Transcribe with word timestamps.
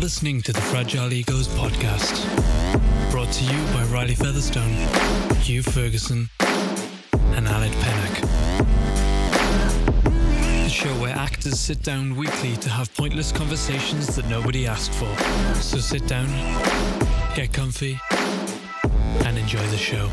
listening 0.00 0.40
to 0.40 0.50
the 0.50 0.60
Fragile 0.62 1.12
Egos 1.12 1.46
podcast, 1.48 2.24
brought 3.10 3.30
to 3.32 3.44
you 3.44 3.62
by 3.74 3.84
Riley 3.92 4.14
Featherstone, 4.14 4.72
Hugh 5.42 5.62
Ferguson, 5.62 6.30
and 6.40 7.46
Aled 7.46 7.70
Pennock. 7.82 8.20
The 10.64 10.70
show 10.70 10.88
where 11.00 11.14
actors 11.14 11.60
sit 11.60 11.82
down 11.82 12.16
weekly 12.16 12.56
to 12.56 12.70
have 12.70 12.94
pointless 12.96 13.30
conversations 13.30 14.16
that 14.16 14.26
nobody 14.30 14.66
asked 14.66 14.94
for. 14.94 15.14
So 15.56 15.76
sit 15.76 16.06
down, 16.06 16.28
get 17.36 17.52
comfy, 17.52 18.00
and 19.26 19.36
enjoy 19.36 19.66
the 19.66 19.76
show. 19.76 20.06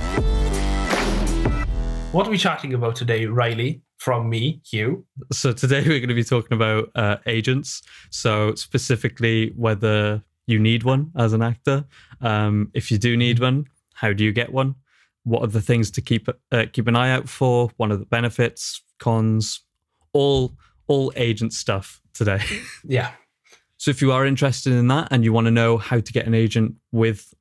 What 2.12 2.28
are 2.28 2.30
we 2.30 2.38
chatting 2.38 2.74
about 2.74 2.98
today, 2.98 3.26
Riley? 3.26 3.84
From 4.08 4.30
me, 4.30 4.62
Hugh. 4.64 5.06
So 5.34 5.52
today 5.52 5.82
we're 5.82 6.00
going 6.00 6.08
to 6.08 6.16
be 6.16 6.24
talking 6.24 6.56
about 6.56 6.92
uh, 6.96 7.18
agents. 7.26 7.82
So 8.10 8.56
specifically 8.56 9.52
whether 9.58 10.24
you 10.46 10.60
need 10.60 10.84
one 10.84 11.12
as 11.18 11.34
an 11.34 11.42
actor. 11.42 11.84
Um, 12.22 12.72
if 12.74 12.90
you 12.90 12.98
do 12.98 13.18
need 13.18 13.40
one, 13.40 13.66
how 13.96 14.14
do 14.14 14.24
you 14.24 14.32
get 14.32 14.54
one? 14.54 14.76
What 15.26 15.44
are 15.44 15.48
the 15.48 15.60
things 15.60 15.92
to 15.92 16.02
keep 16.02 16.30
uh, 16.54 16.68
keep 16.72 16.88
an 16.88 16.96
eye 16.96 17.12
out 17.12 17.28
for? 17.28 17.70
One 17.76 17.92
of 17.92 18.00
the 18.00 18.06
benefits, 18.06 18.82
cons, 18.98 19.60
all 20.14 20.56
all 20.88 21.12
agent 21.18 21.52
stuff 21.52 22.02
today. 22.14 22.40
Yeah. 22.86 23.12
so 23.76 23.92
if 23.92 24.02
you 24.02 24.14
are 24.14 24.26
interested 24.26 24.72
in 24.72 24.88
that 24.88 25.10
and 25.12 25.26
you 25.26 25.34
want 25.34 25.48
to 25.48 25.52
know 25.52 25.78
how 25.78 26.00
to 26.00 26.14
get 26.14 26.26
an 26.28 26.34
agent 26.34 26.76
with 26.94 27.34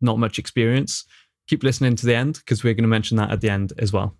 not 0.00 0.20
much 0.20 0.38
experience, 0.38 1.04
keep 1.48 1.64
listening 1.64 1.96
to 1.96 2.06
the 2.06 2.14
end 2.14 2.34
because 2.34 2.62
we're 2.62 2.74
going 2.74 2.84
to 2.84 2.88
mention 2.88 3.16
that 3.16 3.32
at 3.32 3.40
the 3.40 3.50
end 3.50 3.72
as 3.78 3.92
well. 3.92 4.16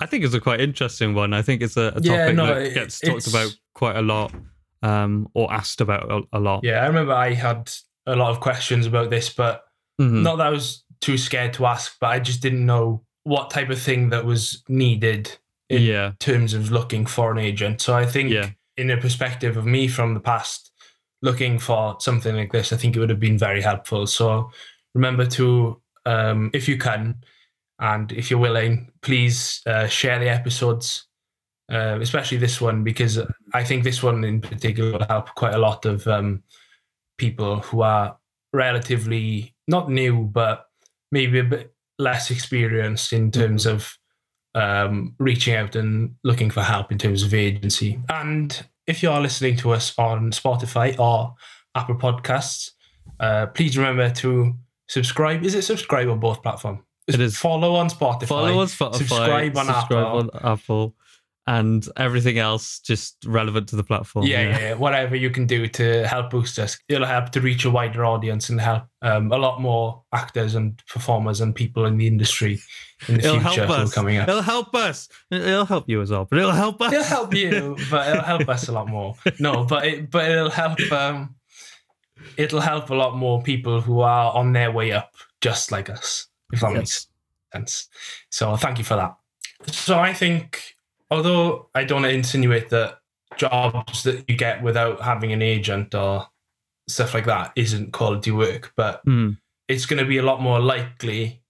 I 0.00 0.06
think 0.06 0.24
it's 0.24 0.34
a 0.34 0.40
quite 0.40 0.60
interesting 0.60 1.14
one. 1.14 1.32
I 1.34 1.42
think 1.42 1.62
it's 1.62 1.76
a, 1.76 1.88
a 1.88 1.90
topic 1.92 2.04
Yeah, 2.06 2.32
no, 2.32 2.46
that 2.46 2.62
it- 2.62 2.74
gets 2.74 2.98
talked 3.00 3.26
about 3.26 3.54
quite 3.74 3.96
a 3.96 4.02
lot 4.02 4.32
um, 4.82 5.28
or 5.34 5.52
asked 5.52 5.80
about 5.80 6.10
a, 6.10 6.22
a 6.32 6.40
lot. 6.40 6.60
Yeah, 6.64 6.82
I 6.82 6.86
remember 6.86 7.12
I 7.12 7.34
had 7.34 7.70
a 8.06 8.16
lot 8.16 8.30
of 8.30 8.40
questions 8.40 8.86
about 8.86 9.10
this, 9.10 9.28
but 9.30 9.64
Mhm. 10.00 10.22
not 10.22 10.36
that 10.36 10.46
I 10.46 10.50
was 10.50 10.82
too 11.02 11.18
scared 11.18 11.52
to 11.54 11.66
ask, 11.66 11.96
but 12.00 12.06
I 12.08 12.18
just 12.20 12.40
didn't 12.40 12.64
know 12.64 13.04
what 13.24 13.50
type 13.50 13.68
of 13.68 13.78
thing 13.80 14.08
that 14.10 14.24
was 14.24 14.62
needed 14.68 15.36
in 15.68 15.82
yeah. 15.82 16.12
terms 16.18 16.54
of 16.54 16.70
looking 16.70 17.04
for 17.04 17.30
an 17.30 17.38
agent. 17.38 17.82
So 17.82 17.94
I 17.94 18.06
think, 18.06 18.30
Yeah. 18.30 18.50
in 18.78 18.90
a 18.90 18.96
perspective 18.96 19.58
of 19.58 19.66
me 19.66 19.86
from 19.88 20.14
the 20.14 20.20
past, 20.20 20.72
looking 21.20 21.58
for 21.58 21.96
something 22.00 22.34
like 22.34 22.50
this, 22.50 22.72
I 22.72 22.76
think 22.78 22.96
it 22.96 23.00
would 23.00 23.10
have 23.10 23.20
been 23.20 23.36
very 23.38 23.60
helpful. 23.60 24.06
So 24.06 24.50
remember 24.94 25.26
to, 25.26 25.80
um, 26.06 26.50
if 26.54 26.66
you 26.66 26.78
can, 26.78 27.22
and 27.80 28.12
if 28.12 28.30
you're 28.30 28.38
willing, 28.38 28.92
please 29.00 29.62
uh, 29.66 29.86
share 29.86 30.18
the 30.18 30.28
episodes, 30.28 31.06
uh, 31.72 31.98
especially 32.00 32.36
this 32.36 32.60
one, 32.60 32.84
because 32.84 33.18
I 33.54 33.64
think 33.64 33.84
this 33.84 34.02
one 34.02 34.22
in 34.22 34.42
particular 34.42 34.92
will 34.92 35.06
help 35.08 35.34
quite 35.34 35.54
a 35.54 35.58
lot 35.58 35.86
of 35.86 36.06
um, 36.06 36.42
people 37.16 37.60
who 37.60 37.80
are 37.80 38.18
relatively 38.52 39.54
not 39.66 39.90
new, 39.90 40.24
but 40.24 40.66
maybe 41.10 41.38
a 41.38 41.44
bit 41.44 41.74
less 41.98 42.30
experienced 42.30 43.14
in 43.14 43.30
terms 43.30 43.64
of 43.64 43.96
um, 44.54 45.14
reaching 45.18 45.54
out 45.54 45.74
and 45.74 46.16
looking 46.22 46.50
for 46.50 46.62
help 46.62 46.92
in 46.92 46.98
terms 46.98 47.22
of 47.22 47.32
agency. 47.32 47.98
And 48.10 48.62
if 48.86 49.02
you 49.02 49.10
are 49.10 49.20
listening 49.20 49.56
to 49.58 49.72
us 49.72 49.94
on 49.98 50.32
Spotify 50.32 50.98
or 50.98 51.34
Apple 51.74 51.94
Podcasts, 51.94 52.72
uh, 53.20 53.46
please 53.46 53.78
remember 53.78 54.10
to 54.10 54.54
subscribe. 54.88 55.44
Is 55.44 55.54
it 55.54 55.62
subscribe 55.62 56.08
on 56.08 56.20
both 56.20 56.42
platforms? 56.42 56.80
It 57.14 57.20
is. 57.20 57.36
Follow 57.36 57.74
on 57.74 57.88
Spotify. 57.90 58.26
Follow 58.26 58.58
on 58.60 58.66
Spotify, 58.66 58.94
Subscribe 58.96 59.56
on 59.56 59.66
subscribe 59.66 60.06
Apple. 60.06 60.18
on 60.18 60.30
Apple, 60.52 60.94
and 61.46 61.88
everything 61.96 62.38
else 62.38 62.78
just 62.80 63.16
relevant 63.26 63.68
to 63.70 63.76
the 63.76 63.82
platform. 63.82 64.26
yeah, 64.26 64.42
yeah, 64.42 64.58
yeah, 64.60 64.74
whatever 64.74 65.16
you 65.16 65.30
can 65.30 65.46
do 65.46 65.66
to 65.66 66.06
help 66.06 66.30
boost 66.30 66.58
us. 66.58 66.78
It'll 66.88 67.06
help 67.06 67.30
to 67.30 67.40
reach 67.40 67.64
a 67.64 67.70
wider 67.70 68.04
audience 68.04 68.48
and 68.50 68.60
help 68.60 68.84
um, 69.02 69.32
a 69.32 69.36
lot 69.38 69.60
more 69.60 70.02
actors 70.12 70.54
and 70.54 70.80
performers 70.86 71.40
and 71.40 71.54
people 71.54 71.86
in 71.86 71.96
the 71.96 72.06
industry 72.06 72.60
in 73.08 73.14
the 73.14 73.20
It'll 73.20 73.40
future 73.40 73.66
help 73.66 73.70
us. 73.80 73.94
coming 73.94 74.18
up. 74.18 74.28
It'll 74.28 74.42
help 74.42 74.74
us. 74.74 75.08
It'll 75.30 75.64
help 75.64 75.88
you 75.88 76.00
as 76.02 76.10
well, 76.10 76.26
but 76.30 76.38
it'll 76.38 76.52
help 76.52 76.80
us. 76.82 76.92
It'll 76.92 77.04
help 77.04 77.34
you, 77.34 77.76
but 77.90 78.08
it'll 78.08 78.22
help 78.22 78.48
us 78.48 78.68
a 78.68 78.72
lot 78.72 78.86
more. 78.88 79.14
No, 79.40 79.64
but 79.64 79.86
it, 79.86 80.10
but 80.10 80.30
it'll 80.30 80.50
help. 80.50 80.78
Um, 80.92 81.34
it'll 82.36 82.60
help 82.60 82.90
a 82.90 82.94
lot 82.94 83.16
more 83.16 83.42
people 83.42 83.80
who 83.80 84.00
are 84.02 84.32
on 84.34 84.52
their 84.52 84.70
way 84.70 84.92
up, 84.92 85.14
just 85.40 85.72
like 85.72 85.88
us. 85.90 86.26
If 86.52 86.60
that 86.60 86.72
makes 86.72 87.08
sense. 87.52 87.88
So 88.30 88.56
thank 88.56 88.78
you 88.78 88.84
for 88.84 88.96
that. 88.96 89.16
So 89.72 89.98
I 89.98 90.12
think, 90.12 90.74
although 91.10 91.68
I 91.74 91.84
don't 91.84 92.04
insinuate 92.04 92.70
that 92.70 92.98
jobs 93.36 94.02
that 94.04 94.28
you 94.28 94.36
get 94.36 94.62
without 94.62 95.00
having 95.02 95.32
an 95.32 95.42
agent 95.42 95.94
or 95.94 96.26
stuff 96.88 97.14
like 97.14 97.26
that 97.26 97.52
isn't 97.56 97.92
quality 97.92 98.30
work, 98.30 98.72
but 98.76 99.04
Mm. 99.06 99.38
it's 99.68 99.86
going 99.86 99.98
to 100.00 100.04
be 100.08 100.18
a 100.18 100.22
lot 100.22 100.40
more 100.40 100.60
likely 100.60 101.42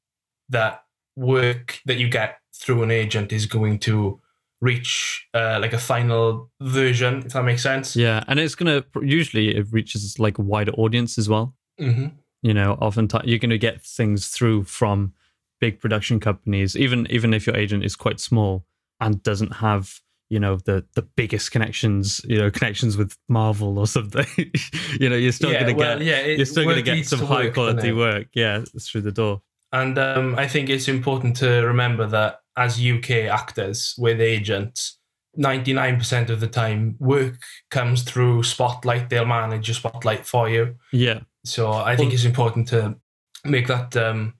that 0.50 0.84
work 1.16 1.80
that 1.86 1.98
you 1.98 2.08
get 2.08 2.38
through 2.54 2.82
an 2.82 2.90
agent 2.90 3.32
is 3.32 3.46
going 3.46 3.78
to 3.78 4.20
reach 4.60 5.26
uh, 5.32 5.58
like 5.60 5.72
a 5.72 5.78
final 5.78 6.50
version, 6.60 7.22
if 7.24 7.32
that 7.32 7.44
makes 7.44 7.62
sense. 7.62 7.96
Yeah, 7.96 8.22
and 8.28 8.38
it's 8.38 8.54
gonna 8.54 8.84
usually 9.00 9.56
it 9.56 9.66
reaches 9.72 10.18
like 10.18 10.36
a 10.36 10.42
wider 10.42 10.72
audience 10.72 11.16
as 11.16 11.28
well. 11.28 11.54
hmm 11.78 12.08
You 12.42 12.54
know, 12.54 12.72
oftentimes 12.80 13.26
you're 13.26 13.38
gonna 13.38 13.58
get 13.58 13.82
things 13.82 14.28
through 14.28 14.64
from 14.64 15.12
big 15.60 15.78
production 15.80 16.20
companies, 16.20 16.76
even 16.76 17.06
even 17.10 17.34
if 17.34 17.46
your 17.46 17.56
agent 17.56 17.84
is 17.84 17.96
quite 17.96 18.20
small 18.20 18.64
and 19.00 19.22
doesn't 19.22 19.56
have 19.56 20.00
you 20.30 20.38
know 20.38 20.56
the 20.56 20.84
the 20.94 21.02
biggest 21.02 21.50
connections, 21.52 22.20
you 22.24 22.38
know, 22.38 22.50
connections 22.50 22.96
with 22.96 23.16
Marvel 23.28 23.78
or 23.78 23.86
something. 23.86 24.26
you 25.00 25.08
know, 25.08 25.16
you're 25.16 25.32
still 25.32 25.52
yeah, 25.52 25.60
gonna 25.60 25.74
well, 25.74 25.98
get 25.98 26.06
yeah, 26.06 26.18
it- 26.18 26.38
you're 26.38 26.46
still 26.46 26.64
gonna 26.64 26.82
get 26.82 27.04
some 27.06 27.20
high 27.20 27.46
work, 27.46 27.54
quality 27.54 27.92
work. 27.92 28.28
Yeah, 28.34 28.62
through 28.80 29.02
the 29.02 29.12
door. 29.12 29.42
And 29.72 29.98
um, 29.98 30.34
I 30.36 30.48
think 30.48 30.68
it's 30.68 30.88
important 30.88 31.36
to 31.36 31.48
remember 31.64 32.06
that 32.06 32.40
as 32.56 32.80
UK 32.84 33.10
actors 33.30 33.94
with 33.96 34.20
agents, 34.20 34.98
99% 35.38 36.28
of 36.28 36.40
the 36.40 36.48
time, 36.48 36.96
work 36.98 37.36
comes 37.70 38.02
through 38.02 38.42
Spotlight. 38.42 39.10
They'll 39.10 39.24
manage 39.24 39.68
your 39.68 39.76
Spotlight 39.76 40.26
for 40.26 40.48
you. 40.48 40.74
Yeah, 40.92 41.20
So 41.44 41.72
I 41.72 41.96
think 41.96 42.12
it's 42.12 42.24
important 42.24 42.68
to 42.68 42.96
make 43.44 43.66
that 43.68 43.96
um, 43.96 44.34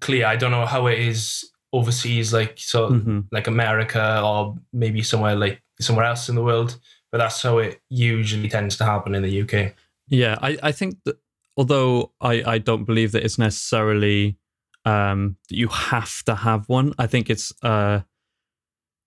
clear. 0.00 0.26
I 0.26 0.36
don't 0.36 0.50
know 0.50 0.66
how 0.66 0.86
it 0.86 0.98
is 0.98 1.50
overseas, 1.72 2.32
like 2.32 2.54
so, 2.58 2.90
Mhm. 2.90 3.26
like 3.32 3.46
America 3.46 4.20
or 4.24 4.56
maybe 4.72 5.02
somewhere 5.02 5.36
like 5.36 5.62
somewhere 5.80 6.04
else 6.04 6.28
in 6.28 6.34
the 6.34 6.42
world, 6.42 6.78
but 7.10 7.18
that's 7.18 7.42
how 7.42 7.58
it 7.58 7.80
usually 7.88 8.48
tends 8.48 8.76
to 8.76 8.84
happen 8.84 9.14
in 9.14 9.22
the 9.22 9.42
UK. 9.42 9.74
Yeah, 10.08 10.38
I, 10.42 10.58
I 10.62 10.72
think 10.72 10.98
that 11.04 11.16
although 11.56 12.12
I, 12.20 12.42
I 12.54 12.58
don't 12.58 12.84
believe 12.84 13.12
that 13.12 13.24
it's 13.24 13.38
necessarily 13.38 14.36
um, 14.84 15.36
that 15.48 15.56
you 15.56 15.68
have 15.68 16.22
to 16.24 16.34
have 16.34 16.68
one, 16.68 16.92
I 16.98 17.06
think 17.06 17.30
it's 17.30 17.52
uh, 17.62 18.00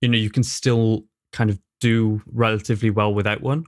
you 0.01 0.07
know 0.09 0.17
you 0.17 0.29
can 0.29 0.43
still 0.43 1.05
kind 1.31 1.49
of 1.49 1.59
do 1.81 2.21
relatively 2.31 2.89
well 2.89 3.13
without 3.13 3.41
one. 3.41 3.65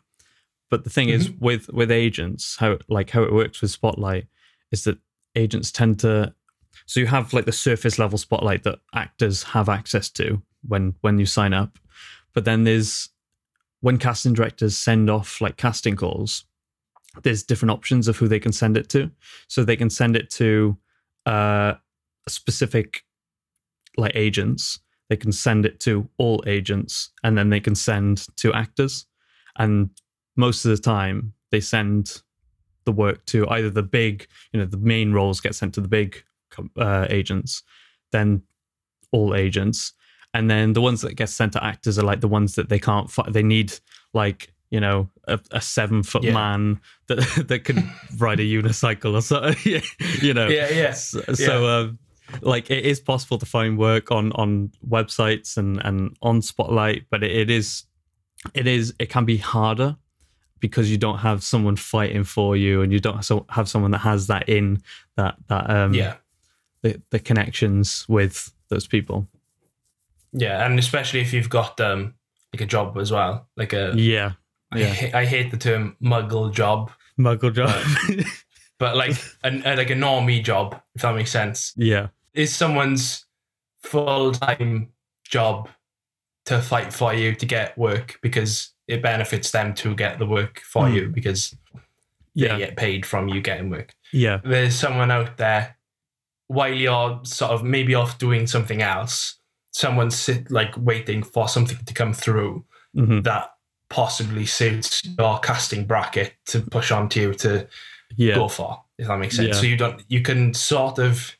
But 0.70 0.84
the 0.84 0.90
thing 0.90 1.10
is 1.10 1.32
with 1.40 1.70
with 1.70 1.92
agents, 1.92 2.58
how 2.58 2.78
like 2.90 3.12
how 3.12 3.24
it 3.24 3.34
works 3.34 3.62
with 3.62 3.72
Spotlight 3.72 4.28
is 4.72 4.84
that 4.84 4.98
agents 5.36 5.72
tend 5.72 6.00
to 6.00 6.34
so 6.86 7.00
you 7.00 7.08
have 7.08 7.34
like 7.34 7.46
the 7.46 7.52
surface 7.52 7.98
level 7.98 8.18
spotlight 8.18 8.64
that 8.64 8.80
actors 8.94 9.44
have 9.44 9.70
access 9.70 10.10
to 10.12 10.42
when 10.68 10.96
when 11.02 11.18
you 11.20 11.26
sign 11.26 11.54
up, 11.54 11.80
but 12.34 12.46
then 12.46 12.64
there's 12.64 13.10
when 13.82 13.98
casting 13.98 14.34
directors 14.34 14.78
send 14.78 15.10
off 15.10 15.40
like 15.40 15.58
casting 15.58 15.96
calls 15.96 16.46
there's 17.24 17.44
different 17.44 17.72
options 17.72 18.08
of 18.08 18.18
who 18.18 18.28
they 18.28 18.40
can 18.40 18.52
send 18.52 18.78
it 18.78 18.90
to. 18.90 19.12
So 19.48 19.64
they 19.64 19.76
can 19.76 19.90
send 19.90 20.16
it 20.16 20.30
to 20.32 20.78
uh, 21.26 21.76
specific 22.28 23.04
like 23.98 24.12
agents. 24.16 24.80
They 25.10 25.18
can 25.18 25.32
send 25.32 25.66
it 25.66 25.80
to 25.82 26.08
all 26.18 26.44
agents, 26.46 27.12
and 27.24 27.38
then 27.38 27.50
they 27.50 27.60
can 27.60 27.76
send 27.76 28.28
to 28.38 28.54
actors. 28.54 29.06
And 29.58 29.90
most 30.38 30.66
of 30.66 30.72
the 30.72 30.82
time, 30.82 31.34
they 31.52 31.60
send 31.60 32.22
the 32.86 32.92
work 32.92 33.26
to 33.26 33.48
either 33.50 33.70
the 33.70 33.84
big, 33.84 34.28
you 34.54 34.60
know, 34.60 34.66
the 34.66 34.78
main 34.78 35.12
roles 35.12 35.42
get 35.42 35.56
sent 35.56 35.74
to 35.74 35.82
the 35.82 35.88
big 35.88 36.24
uh, 36.78 37.06
agents, 37.10 37.64
then 38.12 38.42
all 39.12 39.36
agents, 39.36 39.94
and 40.34 40.50
then 40.50 40.74
the 40.74 40.82
ones 40.82 41.02
that 41.02 41.16
get 41.16 41.30
sent 41.30 41.54
to 41.54 41.64
actors 41.64 41.98
are 41.98 42.04
like 42.04 42.22
the 42.22 42.28
ones 42.28 42.56
that 42.56 42.70
they 42.70 42.80
can't. 42.80 43.10
Fi- 43.10 43.30
they 43.30 43.44
need 43.44 43.74
like 44.14 44.54
you 44.70 44.80
know 44.80 45.10
a, 45.28 45.40
a 45.52 45.62
seven 45.62 46.04
foot 46.04 46.24
Yeah. 46.24 46.34
man 46.34 46.80
that 47.08 47.18
that 47.48 47.64
can 47.66 47.90
ride 48.18 48.40
a 48.40 48.44
unicycle 48.44 49.14
or 49.16 49.22
something. 49.22 49.82
you 50.22 50.34
know. 50.34 50.48
Yeah, 50.48 50.70
yeah. 50.70 50.94
So, 50.94 51.22
so 51.34 51.68
um, 51.68 52.00
like 52.42 52.70
it 52.70 52.86
is 52.86 53.00
possible 53.00 53.38
to 53.38 53.46
find 53.46 53.78
work 53.78 54.12
on 54.12 54.32
on 54.34 54.72
websites 54.88 55.58
and 55.58 55.84
and 55.86 56.16
on 56.22 56.42
Spotlight, 56.42 57.06
but 57.10 57.24
it, 57.24 57.32
it 57.32 57.50
is 57.50 57.84
it 58.54 58.68
is 58.68 58.94
it 59.00 59.10
can 59.10 59.26
be 59.26 59.38
harder 59.38 59.98
because 60.60 60.90
you 60.92 60.98
don't 60.98 61.20
have 61.20 61.44
someone 61.44 61.76
fighting 61.76 62.24
for 62.24 62.56
you 62.58 62.82
and 62.82 62.92
you 62.92 63.00
don't 63.00 63.26
have 63.50 63.70
someone 63.70 63.92
that 63.92 64.00
has 64.00 64.28
that 64.28 64.48
in 64.50 64.82
that 65.16 65.36
that 65.48 65.70
um 65.70 65.94
Yeah. 65.94 66.16
the, 66.82 67.02
the 67.12 67.20
connections 67.20 68.06
with 68.08 68.52
those 68.70 68.88
people. 68.88 69.28
Yeah, 70.34 70.66
and 70.66 70.78
especially 70.80 71.22
if 71.22 71.34
you've 71.34 71.50
got 71.50 71.80
um 71.82 72.14
like 72.54 72.62
a 72.62 72.66
job 72.66 72.98
as 72.98 73.12
well, 73.12 73.48
like 73.56 73.74
a 73.74 73.94
Yeah. 73.96 74.34
I 74.72 74.80
Yeah. 74.80 74.94
ha- 74.94 75.18
I 75.20 75.26
hate 75.26 75.52
the 75.52 75.58
term 75.58 75.96
muggle 76.02 76.54
job. 76.54 76.92
Muggle 77.20 77.54
job. 77.54 78.26
but 78.78 78.96
like 79.04 79.16
an, 79.44 79.62
a, 79.66 79.76
like 79.76 79.90
a 79.90 79.96
normie 79.96 80.44
job, 80.44 80.80
if 80.96 81.02
that 81.02 81.16
makes 81.16 81.32
sense, 81.32 81.74
yeah. 81.78 82.08
is 82.34 82.54
someone's 82.56 83.26
full 83.82 84.32
time 84.34 84.90
job 85.24 85.70
to 86.46 86.62
fight 86.62 86.94
for 86.94 87.14
you 87.14 87.34
to 87.36 87.46
get 87.46 87.78
work 87.78 88.20
because 88.22 88.70
it 88.88 89.02
benefits 89.02 89.52
them 89.52 89.74
to 89.76 89.94
get 89.96 90.18
the 90.20 90.26
work 90.26 90.60
for 90.62 90.86
Mm. 90.86 90.94
you 90.96 91.10
because 91.10 91.56
they 92.36 92.48
get 92.58 92.78
paid 92.78 93.06
from 93.06 93.28
you 93.28 93.42
getting 93.42 93.70
work. 93.70 93.94
Yeah. 94.14 94.40
There's 94.44 94.76
someone 94.76 95.12
out 95.12 95.38
there 95.38 95.78
while 96.48 96.74
you're 96.74 97.20
sort 97.24 97.52
of 97.52 97.64
maybe 97.64 97.94
off 97.96 98.18
doing 98.18 98.48
something 98.48 98.82
else, 98.82 99.36
someone 99.72 100.10
sit 100.12 100.50
like 100.50 100.74
waiting 100.78 101.22
for 101.24 101.48
something 101.50 101.78
to 101.86 101.94
come 101.94 102.14
through 102.14 102.64
hmm 102.96 103.22
that 103.22 103.52
possibly 103.90 104.46
suits 104.46 105.02
your 105.18 105.40
casting 105.40 105.86
bracket 105.86 106.34
to 106.46 106.62
push 106.62 106.92
onto 106.92 107.20
you 107.22 107.34
to 107.34 107.68
Yeah. 108.16 108.36
go 108.36 108.48
for, 108.48 108.84
if 108.98 109.08
that 109.08 109.18
makes 109.18 109.36
sense. 109.36 109.48
Yeah. 109.50 109.54
So 109.62 109.66
you 109.66 109.78
don't 109.78 110.04
you 110.08 110.22
can 110.22 110.54
sort 110.54 111.00
of 111.00 111.36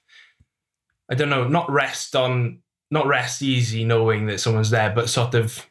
I 1.10 1.16
don't 1.16 1.30
know, 1.30 1.48
not 1.48 1.72
rest 1.72 2.16
on 2.16 2.60
not 2.92 3.06
rest 3.08 3.42
easy 3.42 3.84
knowing 3.86 4.26
that 4.28 4.40
someone's 4.40 4.70
there, 4.72 4.90
but 4.90 5.10
sort 5.10 5.36
of 5.36 5.66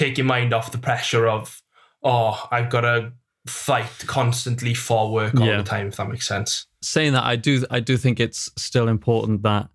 take 0.00 0.18
your 0.18 0.26
mind 0.26 0.52
off 0.52 0.72
the 0.72 0.78
pressure 0.78 1.26
of, 1.28 1.62
oh, 2.02 2.48
I've 2.50 2.70
got 2.70 2.82
to 2.82 3.12
fight 3.46 4.04
constantly 4.06 4.74
for 4.74 5.12
work 5.12 5.34
all 5.40 5.46
Yeah. 5.46 5.58
the 5.58 5.62
time, 5.74 5.88
if 5.88 5.96
that 5.96 6.08
makes 6.08 6.26
sense. 6.26 6.66
saying 6.82 7.12
that, 7.12 7.24
I 7.24 7.36
do 7.36 7.64
I 7.70 7.80
do 7.80 7.96
think 7.98 8.20
it's 8.20 8.50
still 8.56 8.88
important 8.88 9.42
that 9.42 9.68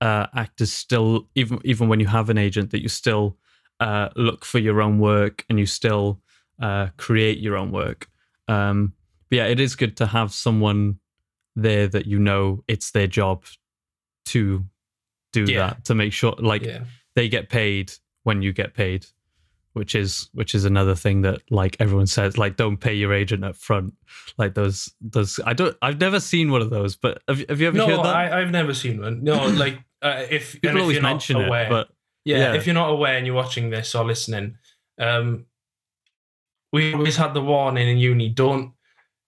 uh, 0.00 0.26
actors 0.34 0.72
still 0.72 1.28
even 1.34 1.58
even 1.64 1.88
when 1.88 2.00
you 2.00 2.06
have 2.06 2.28
an 2.30 2.38
agent 2.38 2.70
that 2.72 2.82
you 2.82 2.88
still 2.88 3.36
uh, 3.86 4.08
look 4.16 4.44
for 4.44 4.58
your 4.58 4.80
own 4.82 4.98
work 4.98 5.44
and 5.48 5.58
you 5.58 5.66
still 5.66 6.20
uh, 6.60 6.86
create 6.98 7.38
your 7.38 7.56
own 7.56 7.70
work. 7.72 8.08
Um, 8.48 8.92
but 9.30 9.36
yeah, 9.36 9.46
it 9.46 9.60
is 9.60 9.76
good 9.76 9.96
to 9.98 10.06
have 10.06 10.32
someone 10.32 10.98
there 11.56 11.88
that 11.88 12.06
you 12.06 12.18
know 12.18 12.62
it's 12.68 12.90
their 12.90 13.06
job 13.06 13.44
to 14.26 14.64
do 15.32 15.44
Yeah. 15.44 15.58
that 15.68 15.84
to 15.86 15.94
make 15.94 16.12
sure 16.12 16.34
like 16.38 16.62
yeah. 16.66 16.84
they 17.14 17.28
get 17.28 17.48
paid 17.48 17.92
when 18.24 18.42
you 18.42 18.52
get 18.52 18.74
paid 18.74 19.06
which 19.74 19.94
is 19.94 20.28
which 20.34 20.54
is 20.54 20.64
another 20.64 20.94
thing 20.94 21.22
that 21.22 21.40
like 21.50 21.76
everyone 21.80 22.06
says 22.06 22.36
like 22.36 22.56
don't 22.56 22.78
pay 22.78 22.92
your 22.94 23.12
agent 23.12 23.44
up 23.44 23.54
front 23.56 23.94
like 24.36 24.54
those 24.54 24.92
those 25.00 25.38
i 25.46 25.52
don't 25.52 25.76
i've 25.80 26.00
never 26.00 26.18
seen 26.18 26.50
one 26.50 26.60
of 26.60 26.70
those 26.70 26.96
but 26.96 27.22
have, 27.28 27.38
have 27.48 27.60
you 27.60 27.68
ever 27.68 27.76
No, 27.76 27.86
heard 27.86 27.98
that 28.04 28.16
I, 28.16 28.40
I've 28.40 28.50
never 28.50 28.74
seen 28.74 29.00
one. 29.00 29.22
No, 29.22 29.46
like 29.64 29.78
uh, 30.02 30.24
if 30.30 30.54
people 30.60 30.76
if 30.76 30.82
always 30.82 30.94
you're 30.96 31.02
not 31.02 31.10
mention 31.10 31.36
aware, 31.36 31.66
it 31.66 31.70
but 31.70 31.88
Yeah, 32.24 32.38
Yeah. 32.38 32.54
if 32.54 32.66
you're 32.66 32.74
not 32.74 32.90
aware 32.90 33.16
and 33.16 33.26
you're 33.26 33.36
watching 33.36 33.70
this 33.70 33.94
or 33.94 34.04
listening, 34.04 34.56
um, 34.98 35.46
we 36.72 36.94
always 36.94 37.16
had 37.16 37.34
the 37.34 37.40
warning 37.42 37.88
in 37.88 37.98
uni: 37.98 38.28
don't 38.28 38.72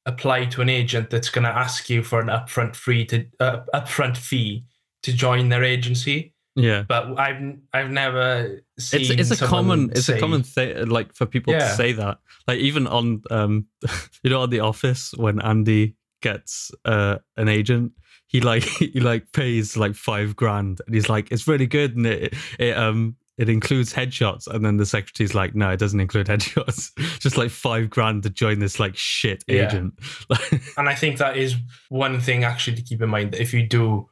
apply 0.07 0.47
to 0.47 0.63
an 0.63 0.69
agent 0.69 1.11
that's 1.11 1.29
going 1.31 1.45
to 1.45 1.51
ask 1.51 1.89
you 1.91 2.03
for 2.03 2.21
an 2.21 2.29
upfront 2.29 2.75
fee 2.75 3.05
to 3.07 3.27
uh, 3.41 3.61
upfront 3.75 4.17
fee 4.17 4.65
to 5.03 5.13
join 5.13 5.49
their 5.49 5.63
agency. 5.65 6.35
Yeah 6.55 6.85
But 6.87 7.19
I've 7.19 7.57
I've 7.73 7.91
never 7.91 8.61
seen. 8.79 9.19
it's 9.19 9.31
it's 9.31 9.41
a 9.43 9.47
common 9.47 9.91
it's 9.91 10.07
say- 10.07 10.19
a 10.19 10.21
common 10.21 10.43
thing 10.43 10.87
like 10.89 11.15
for 11.15 11.27
people 11.27 11.53
to 11.55 11.69
say 11.75 11.93
that 11.93 12.19
like 12.49 12.59
even 12.59 12.87
on 12.87 13.23
um 13.31 13.67
you 14.23 14.31
know 14.31 14.41
on 14.43 14.51
the 14.51 14.61
office 14.61 15.13
when 15.17 15.41
andy 15.41 15.97
gets 16.21 16.71
uh 16.85 17.19
an 17.37 17.49
agent 17.49 17.93
he 18.27 18.41
like 18.41 18.63
he 18.93 19.01
like 19.01 19.33
pays 19.33 19.77
like 19.77 19.95
five 19.95 20.37
grand 20.37 20.81
and 20.87 20.95
he's 20.95 21.09
like 21.09 21.31
it's 21.33 21.47
really 21.49 21.67
good 21.67 21.97
and 21.97 22.07
it, 22.07 22.35
it 22.59 22.77
um 22.77 23.17
it 23.39 23.49
includes 23.49 23.95
headshots 23.95 24.47
and 24.47 24.63
then 24.65 24.77
the 24.77 24.85
secretary's 24.87 25.35
like 25.35 25.55
no 25.55 25.71
it 25.71 25.79
doesn't 25.79 26.01
include 26.01 26.27
headshots 26.33 26.91
just 27.19 27.37
like 27.39 27.51
five 27.51 27.89
grand 27.89 28.23
to 28.23 28.31
join 28.31 28.59
this 28.59 28.79
like 28.79 28.95
shit 28.97 29.43
agent 29.49 29.95
Yeah. 30.31 30.37
agent 30.53 30.63
And 30.77 30.89
I 30.89 30.95
think 30.95 31.17
that 31.19 31.37
is 31.37 31.57
one 31.89 32.21
thing 32.21 32.45
actually 32.45 32.77
to 32.77 32.83
keep 32.83 33.01
in 33.03 33.09
mind 33.09 33.33
that 33.33 33.41
if 33.41 33.53
you 33.55 33.67
do, 33.67 34.09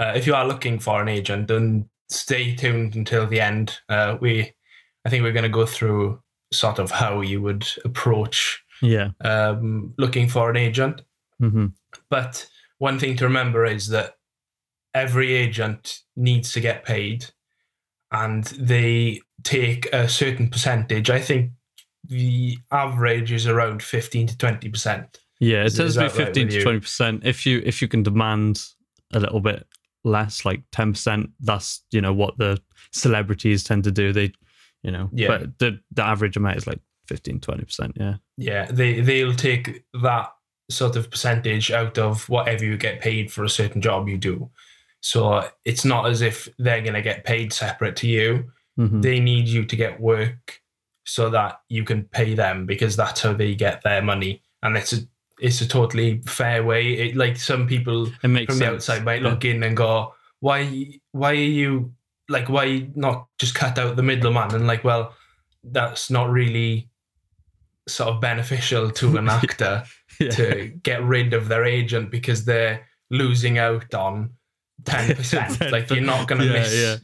uh, 0.00 0.12
if 0.16 0.26
you 0.26 0.34
are 0.34 0.46
looking 0.48 0.78
for 0.78 1.00
an 1.02 1.08
agent, 1.08 1.48
then 1.48 1.88
stay 2.08 2.54
tuned 2.56 2.96
until 2.96 3.26
the 3.26 3.40
end. 3.40 3.78
Uh, 3.88 4.16
we, 4.20 4.52
I 5.04 5.10
think 5.10 5.22
we're 5.22 5.32
going 5.38 5.50
to 5.52 5.58
go 5.60 5.66
through 5.66 6.20
sort 6.52 6.78
of 6.78 6.90
how 6.90 7.20
you 7.20 7.40
would 7.40 7.64
approach 7.84 8.60
yeah 8.82 9.10
um, 9.20 9.94
looking 9.98 10.26
for 10.28 10.50
an 10.50 10.56
agent. 10.56 11.02
hmm 11.38 11.66
But 12.08 12.48
one 12.78 12.98
thing 12.98 13.16
to 13.18 13.24
remember 13.24 13.64
is 13.66 13.88
that 13.88 14.14
every 14.94 15.34
agent 15.34 16.00
needs 16.16 16.52
to 16.52 16.60
get 16.60 16.84
paid, 16.84 17.26
and 18.10 18.44
they 18.44 19.20
take 19.44 19.86
a 19.92 20.08
certain 20.08 20.48
percentage. 20.48 21.10
I 21.10 21.20
think 21.20 21.52
the 22.04 22.56
average 22.72 23.30
is 23.32 23.46
around 23.46 23.82
fifteen 23.82 24.26
to 24.26 24.36
twenty 24.38 24.68
percent. 24.70 25.20
yeah 25.40 25.64
it 25.66 25.74
tends 25.76 25.94
to 25.94 26.00
be 26.00 26.08
that 26.08 26.16
right 26.18 26.26
15 26.26 26.48
to 26.48 26.62
20 26.62 26.80
percent 26.80 27.22
if 27.24 27.46
you 27.46 27.62
if 27.64 27.80
you 27.82 27.88
can 27.88 28.02
demand 28.02 28.62
a 29.12 29.20
little 29.20 29.40
bit 29.40 29.66
less 30.04 30.44
like 30.44 30.62
10 30.72 30.92
percent 30.92 31.30
that's 31.40 31.82
you 31.90 32.00
know 32.00 32.12
what 32.12 32.38
the 32.38 32.58
celebrities 32.92 33.62
tend 33.64 33.84
to 33.84 33.90
do 33.90 34.12
they 34.12 34.32
you 34.82 34.90
know 34.90 35.08
Yeah. 35.12 35.28
but 35.28 35.58
the 35.58 35.80
the 35.92 36.02
average 36.04 36.36
amount 36.36 36.56
is 36.56 36.66
like 36.66 36.80
15 37.06 37.40
20 37.40 37.64
percent 37.64 37.92
yeah 37.96 38.14
Yeah, 38.36 38.66
they 38.70 39.00
they'll 39.00 39.34
take 39.34 39.84
that 40.02 40.32
sort 40.70 40.96
of 40.96 41.10
percentage 41.10 41.70
out 41.70 41.98
of 41.98 42.28
whatever 42.28 42.64
you 42.64 42.76
get 42.76 43.00
paid 43.00 43.30
for 43.32 43.42
a 43.44 43.48
certain 43.50 43.80
job 43.82 44.08
you 44.08 44.16
do. 44.16 44.48
So 45.00 45.48
it's 45.64 45.84
not 45.84 46.06
as 46.08 46.20
if 46.22 46.48
they're 46.58 46.82
going 46.82 46.94
to 46.94 47.02
get 47.02 47.24
paid 47.24 47.52
separate 47.52 47.96
to 47.96 48.06
you. 48.06 48.52
Mhm. 48.78 49.02
They 49.02 49.18
need 49.18 49.48
you 49.48 49.64
to 49.64 49.74
get 49.76 49.98
work 50.00 50.60
so 51.04 51.28
that 51.30 51.60
you 51.68 51.82
can 51.84 52.04
pay 52.04 52.34
them 52.34 52.66
because 52.66 52.94
that's 52.96 53.20
how 53.22 53.32
they 53.32 53.54
get 53.56 53.82
their 53.82 54.00
money, 54.02 54.42
and 54.62 54.76
it's 54.76 54.92
a 54.92 54.98
it's 55.40 55.60
a 55.60 55.68
totally 55.68 56.22
fair 56.26 56.62
way. 56.64 56.92
It, 56.92 57.16
like 57.16 57.36
some 57.36 57.66
people 57.66 58.06
from 58.20 58.34
the 58.34 58.66
outside 58.72 59.04
might 59.04 59.22
Yeah. 59.22 59.28
look 59.30 59.44
in 59.44 59.62
and 59.62 59.76
go, 59.76 60.14
"Why? 60.40 60.90
Why 61.12 61.30
are 61.30 61.34
you 61.34 61.92
like? 62.28 62.48
Why 62.48 62.88
not 62.94 63.26
just 63.38 63.54
cut 63.54 63.78
out 63.78 63.96
the 63.96 64.02
middleman?" 64.02 64.54
And 64.54 64.66
like, 64.66 64.84
well, 64.84 65.14
that's 65.64 66.10
not 66.10 66.30
really 66.30 66.88
sort 67.88 68.10
of 68.14 68.20
beneficial 68.20 68.90
to 68.90 69.16
an 69.16 69.28
actor 69.40 69.84
yeah. 70.20 70.30
to 70.30 70.68
get 70.82 71.02
rid 71.02 71.32
of 71.34 71.48
their 71.48 71.64
agent 71.64 72.10
because 72.10 72.44
they're 72.44 72.86
losing 73.10 73.58
out 73.58 73.92
on 73.94 74.30
ten 74.84 75.14
percent. 75.16 75.60
like 75.72 75.90
you're 75.90 76.00
not 76.00 76.28
going 76.28 76.40
to 76.40 76.46
Yeah, 76.46 76.52
miss. 76.52 76.74
yeah. 76.74 76.96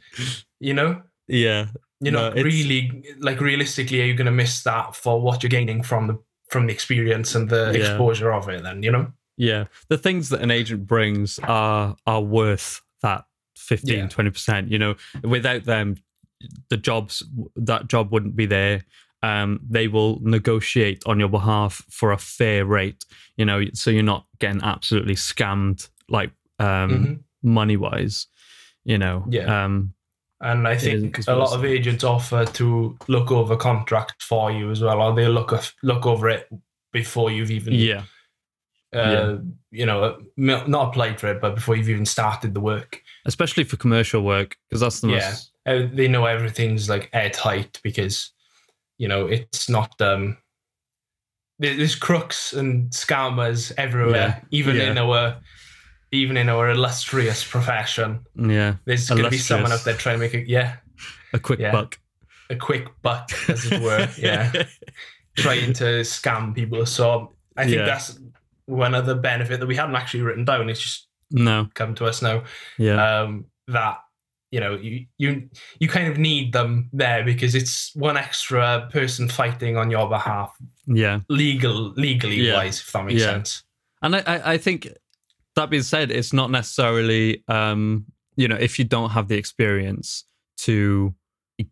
You 0.61 0.75
know, 0.75 1.03
yeah 1.29 1.67
you're 2.01 2.13
No, 2.13 2.29
not 2.29 2.35
really 2.37 3.05
like 3.19 3.41
realistically. 3.41 4.01
Are 4.03 4.05
you 4.05 4.15
going 4.15 4.27
to 4.27 4.31
miss 4.33 4.63
that 4.65 4.95
for 4.95 5.21
what 5.21 5.43
you're 5.43 5.51
gaining 5.51 5.83
from 5.83 6.07
the 6.07 6.19
from 6.49 6.67
the 6.67 6.73
experience 6.73 7.35
and 7.35 7.49
the 7.49 7.73
Yeah. 7.75 7.81
exposure 7.91 8.33
of 8.33 8.49
it? 8.49 8.63
Then 8.63 8.83
you 8.83 8.91
know. 8.91 9.13
yeah 9.39 9.65
the 9.89 9.99
things 9.99 10.29
that 10.31 10.41
an 10.41 10.51
agent 10.51 10.87
brings 10.87 11.39
are 11.41 11.95
are 12.07 12.23
worth 12.23 12.81
that 13.03 13.25
15 13.57 13.95
Yeah. 13.97 14.07
20 14.09 14.31
percent 14.31 14.71
you 14.71 14.79
know 14.79 14.95
without 15.23 15.65
them 15.65 15.97
the 16.71 16.77
jobs 16.77 17.23
that 17.57 17.89
job 17.89 18.13
wouldn't 18.13 18.35
be 18.37 18.47
there 18.47 18.83
um 19.23 19.61
they 19.69 19.89
will 19.89 20.21
negotiate 20.23 21.03
on 21.07 21.19
your 21.21 21.29
behalf 21.29 21.83
for 21.91 22.13
a 22.13 22.19
fair 22.19 22.65
rate 22.65 23.05
you 23.37 23.45
know 23.45 23.63
so 23.75 23.91
you're 23.91 24.03
not 24.03 24.27
getting 24.39 24.63
absolutely 24.63 25.15
scammed 25.17 25.89
like 26.09 26.31
um 26.59 26.91
Mhm. 26.91 27.21
money 27.43 27.77
wise 27.77 28.27
you 28.85 28.97
know 28.99 29.25
Yeah. 29.31 29.65
um 29.65 29.93
And 30.41 30.69
I 30.69 30.77
think 30.77 31.27
a 31.27 31.35
lot 31.35 31.55
of 31.57 31.65
agents 31.65 32.05
offer 32.05 32.45
to 32.45 32.97
look 33.09 33.31
over 33.33 33.57
contracts 33.57 34.25
for 34.25 34.51
you 34.53 34.71
as 34.71 34.83
well, 34.83 35.01
or 35.01 35.15
they 35.15 35.29
look 35.29 35.53
look 35.83 36.05
over 36.07 36.29
it 36.29 36.49
before 36.93 37.31
you've 37.31 37.51
even, 37.51 37.73
yeah 37.75 38.03
uh, 38.95 38.99
yeah. 39.11 39.37
you 39.71 39.87
know, 39.87 40.19
not 40.37 40.89
applied 40.89 41.19
for 41.21 41.27
it, 41.29 41.41
but 41.41 41.55
before 41.55 41.75
you've 41.77 41.89
even 41.89 42.07
started 42.07 42.55
the 42.55 42.61
work. 42.61 43.03
especially 43.25 43.65
for 43.65 43.77
commercial 43.77 44.23
work 44.23 44.57
because 44.69 44.81
that's 44.81 45.01
the 45.01 45.09
Yeah. 45.09 45.31
most 45.31 45.53
Uh, 45.67 45.87
they 45.93 46.07
know 46.07 46.27
everything's 46.27 46.89
like 46.89 47.09
airtight 47.13 47.81
because, 47.83 48.31
you 48.99 49.09
know, 49.09 49.27
it's 49.27 49.69
not. 49.69 50.01
um 50.01 50.37
There's 51.59 51.97
crooks 51.97 52.53
and 52.53 52.91
scammers 52.91 53.73
everywhere, 53.79 54.43
even 54.51 54.77
Yeah. 54.77 54.91
in 54.91 54.99
our, 54.99 55.41
even 56.13 56.37
in 56.37 56.49
our 56.49 56.71
illustrious 56.71 57.45
profession. 57.45 58.21
yeah 58.37 58.75
There's 58.85 59.09
going 59.09 59.23
to 59.25 59.31
be 59.31 59.39
someone 59.39 59.73
out 59.73 59.85
there 59.85 59.95
trying 59.97 60.17
to 60.17 60.21
make 60.21 60.35
a, 60.35 60.47
Yeah, 60.49 60.77
a 61.33 61.39
quick 61.39 61.59
Yeah. 61.61 61.73
buck 61.73 61.99
a 62.49 62.55
quick 62.55 62.87
buck, 63.03 63.29
as 63.49 63.67
it 63.73 63.83
were. 63.83 64.09
Yeah. 64.19 64.53
trying 65.37 65.73
to 65.75 66.03
scam 66.03 66.55
people. 66.55 66.87
So 66.87 67.33
I 67.57 67.65
think 67.65 67.79
Yeah. 67.79 67.87
that's 67.87 68.19
one 68.67 68.95
other 68.95 69.15
benefit 69.17 69.59
that 69.61 69.67
we 69.67 69.75
hadn't 69.77 69.97
actually 69.97 70.23
written 70.23 70.45
down. 70.45 70.71
It's 70.71 70.81
just 70.81 71.09
no 71.31 71.69
come 71.75 71.95
to 71.97 72.05
us 72.07 72.23
now. 72.23 72.45
yeah 72.79 73.21
Um, 73.23 73.47
that 73.69 73.99
you 74.53 74.61
know 74.61 74.77
you 74.77 75.07
you 75.19 75.49
you 75.81 75.89
kind 75.89 76.07
of 76.07 76.19
need 76.19 76.53
them 76.53 76.89
there 76.93 77.25
because 77.25 77.57
it's 77.57 77.91
one 77.97 78.17
extra 78.17 78.89
person 78.93 79.29
fighting 79.29 79.77
on 79.77 79.91
your 79.91 80.09
behalf, 80.09 80.57
yeah 80.87 81.19
legal 81.29 81.91
legally 81.97 82.37
Yeah. 82.47 82.55
wise, 82.55 82.79
if 82.81 82.93
that 82.93 83.05
makes 83.05 83.21
Yeah. 83.23 83.33
sense. 83.33 83.65
And 84.03 84.15
I, 84.15 84.53
I 84.55 84.57
think 84.59 84.87
that 85.57 85.71
being 85.71 85.83
said, 85.83 86.11
it's 86.11 86.33
not 86.33 86.51
necessarily, 86.51 87.43
um, 87.49 88.07
you 88.37 88.47
know, 88.49 88.57
if 88.57 88.79
you 88.79 88.85
don't 88.85 89.11
have 89.11 89.29
the 89.29 89.37
experience 89.37 90.25
to 90.59 91.15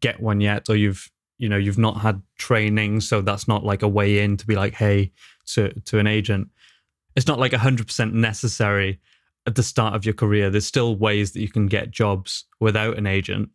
get 0.00 0.20
one 0.20 0.40
yet, 0.40 0.68
or 0.68 0.76
you've, 0.76 1.10
you 1.38 1.48
know, 1.48 1.56
you've 1.56 1.78
not 1.78 1.98
had 2.00 2.22
training, 2.38 3.00
so 3.00 3.20
that's 3.20 3.46
not 3.48 3.64
like 3.64 3.82
a 3.82 3.88
way 3.88 4.18
in 4.20 4.36
to 4.38 4.46
be 4.46 4.54
like, 4.56 4.74
hey, 4.74 5.12
to 5.46 5.68
to 5.82 5.98
an 5.98 6.06
agent. 6.06 6.48
it's 7.16 7.28
not 7.28 7.38
like 7.38 7.52
100% 7.52 8.12
necessary 8.12 8.98
at 9.46 9.54
the 9.54 9.62
start 9.62 9.94
of 9.94 10.04
your 10.04 10.14
career. 10.14 10.50
There's 10.50 10.66
still 10.66 10.96
ways 10.96 11.30
that 11.32 11.40
you 11.40 11.48
can 11.48 11.66
get 11.66 11.90
jobs 11.92 12.44
without 12.60 12.96
an 12.98 13.06
agent. 13.06 13.50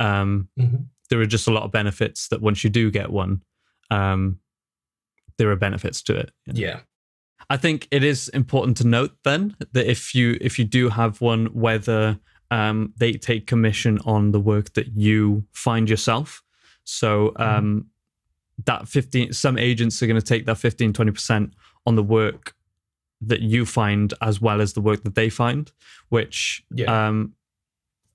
Um, 0.00 0.48
Mhm. 0.58 0.86
There 1.10 1.20
are 1.20 1.26
just 1.26 1.46
a 1.48 1.52
lot 1.52 1.64
of 1.64 1.70
benefits 1.72 2.28
that 2.28 2.40
once 2.40 2.64
you 2.64 2.70
do 2.70 2.90
get 2.90 3.10
one, 3.10 3.42
um, 3.90 4.38
there 5.36 5.50
are 5.50 5.56
benefits 5.56 6.00
to 6.04 6.14
it. 6.16 6.30
you 6.46 6.52
know. 6.54 6.60
Yeah. 6.60 6.80
I 7.50 7.56
think 7.56 7.88
it 7.90 8.02
is 8.02 8.28
important 8.30 8.76
to 8.78 8.86
note 8.86 9.12
then 9.24 9.56
that 9.72 9.90
if 9.90 10.14
you 10.14 10.36
if 10.40 10.58
you 10.58 10.64
do 10.64 10.88
have 10.88 11.20
one, 11.20 11.46
whether 11.46 12.18
um, 12.50 12.92
they 12.96 13.12
take 13.12 13.46
commission 13.46 13.98
on 14.04 14.30
the 14.32 14.40
work 14.40 14.72
that 14.74 14.88
you 14.96 15.44
find 15.52 15.88
yourself. 15.90 16.42
So 16.84 17.32
um, 17.36 17.86
that 18.64 18.86
15, 18.86 19.32
some 19.32 19.58
agents 19.58 20.02
are 20.02 20.06
going 20.06 20.20
to 20.20 20.24
take 20.24 20.46
that 20.46 20.58
15, 20.58 20.92
20% 20.92 21.52
on 21.86 21.96
the 21.96 22.02
work 22.02 22.54
that 23.22 23.40
you 23.40 23.64
find 23.66 24.12
as 24.20 24.40
well 24.40 24.60
as 24.60 24.74
the 24.74 24.80
work 24.80 25.02
that 25.02 25.14
they 25.14 25.30
find, 25.30 25.72
which 26.10 26.62
Yeah. 26.70 27.08
um, 27.08 27.32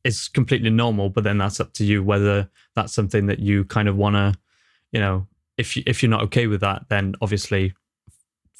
is 0.03 0.27
completely 0.29 0.69
normal. 0.69 1.09
But 1.09 1.24
then 1.24 1.38
that's 1.39 1.59
up 1.59 1.74
to 1.74 1.83
you 1.83 2.03
whether 2.03 2.50
that's 2.75 2.93
something 2.93 3.25
that 3.25 3.39
you 3.39 3.65
kind 3.65 3.89
of 3.89 3.95
want 3.98 4.15
to, 4.15 4.39
you 4.91 5.00
know, 5.00 5.27
if 5.57 5.75
you, 5.75 5.83
if 5.86 6.01
you're 6.01 6.09
not 6.09 6.21
okay 6.24 6.48
with 6.48 6.62
that, 6.62 6.86
then 6.89 7.15
obviously 7.21 7.74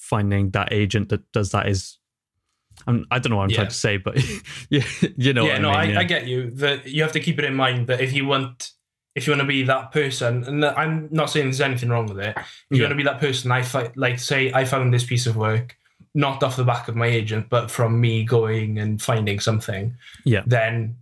finding 0.10 0.50
that 0.52 0.74
agent 0.74 1.10
that 1.10 1.30
does 1.32 1.52
that 1.52 1.68
is. 1.68 1.98
I'm, 2.88 3.06
I 3.12 3.20
don't 3.20 3.32
know 3.32 3.38
what 3.38 3.44
I'm 3.44 3.50
Yeah. 3.50 3.56
trying 3.58 3.68
to 3.70 3.76
say, 3.76 3.98
but 3.98 4.16
you, 4.70 4.82
you 5.18 5.34
know 5.34 5.46
yeah, 5.46 5.54
what 5.54 5.62
no, 5.62 5.70
I 5.70 5.82
I, 5.84 5.88
mean. 5.88 5.98
I 5.98 6.04
get 6.06 6.28
you. 6.28 6.50
That 6.52 6.88
you 6.88 7.04
have 7.04 7.12
to 7.14 7.20
keep 7.20 7.38
it 7.40 7.46
in 7.46 7.56
mind 7.56 7.88
that 7.88 8.00
if 8.02 8.14
you 8.14 8.26
want, 8.26 8.72
if 9.16 9.28
you 9.28 9.32
want 9.32 9.42
to 9.42 9.48
be 9.48 9.64
that 9.64 9.92
person, 9.92 10.44
and 10.46 10.64
I'm 10.66 11.10
not 11.12 11.30
saying 11.30 11.48
there's 11.48 11.62
anything 11.62 11.90
wrong 11.90 12.08
with 12.08 12.20
it. 12.20 12.36
If 12.38 12.46
you 12.72 12.78
Yeah. 12.78 12.84
want 12.84 12.92
to 12.92 12.96
be 12.96 13.04
that 13.04 13.20
person, 13.20 13.52
I 13.52 13.64
fi- 13.64 13.92
like 13.96 14.18
say 14.20 14.52
I 14.54 14.64
found 14.66 14.94
this 14.94 15.04
piece 15.06 15.28
of 15.28 15.36
work 15.36 15.76
not 16.16 16.42
off 16.42 16.56
the 16.56 16.64
back 16.64 16.88
of 16.88 16.96
my 16.96 17.06
agent, 17.08 17.50
but 17.50 17.70
from 17.70 18.00
me 18.02 18.24
going 18.24 18.80
and 18.80 19.02
finding 19.02 19.40
something. 19.40 19.96
Yeah. 20.26 20.44
Then 20.48 20.96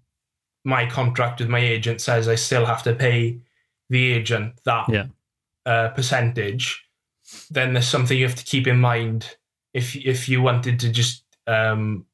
my 0.66 0.86
contract 0.86 1.40
with 1.40 1.48
my 1.50 1.60
agent 1.60 2.02
says 2.02 2.28
I 2.28 2.36
still 2.36 2.66
have 2.66 2.84
to 2.84 2.94
pay 2.94 3.38
the 3.90 4.12
agent 4.14 4.60
that 4.66 4.90
Yeah. 4.90 5.06
uh, 5.66 5.90
percentage. 5.90 6.84
Then 7.50 7.74
there's 7.74 7.88
something 7.88 8.18
you 8.18 8.26
have 8.26 8.36
to 8.36 8.46
keep 8.46 8.68
in 8.68 8.80
mind 8.80 9.38
if 9.74 9.96
if 9.96 10.30
you 10.30 10.42
wanted 10.42 10.80
to 10.80 10.90
just 10.90 11.24
um, 11.46 12.06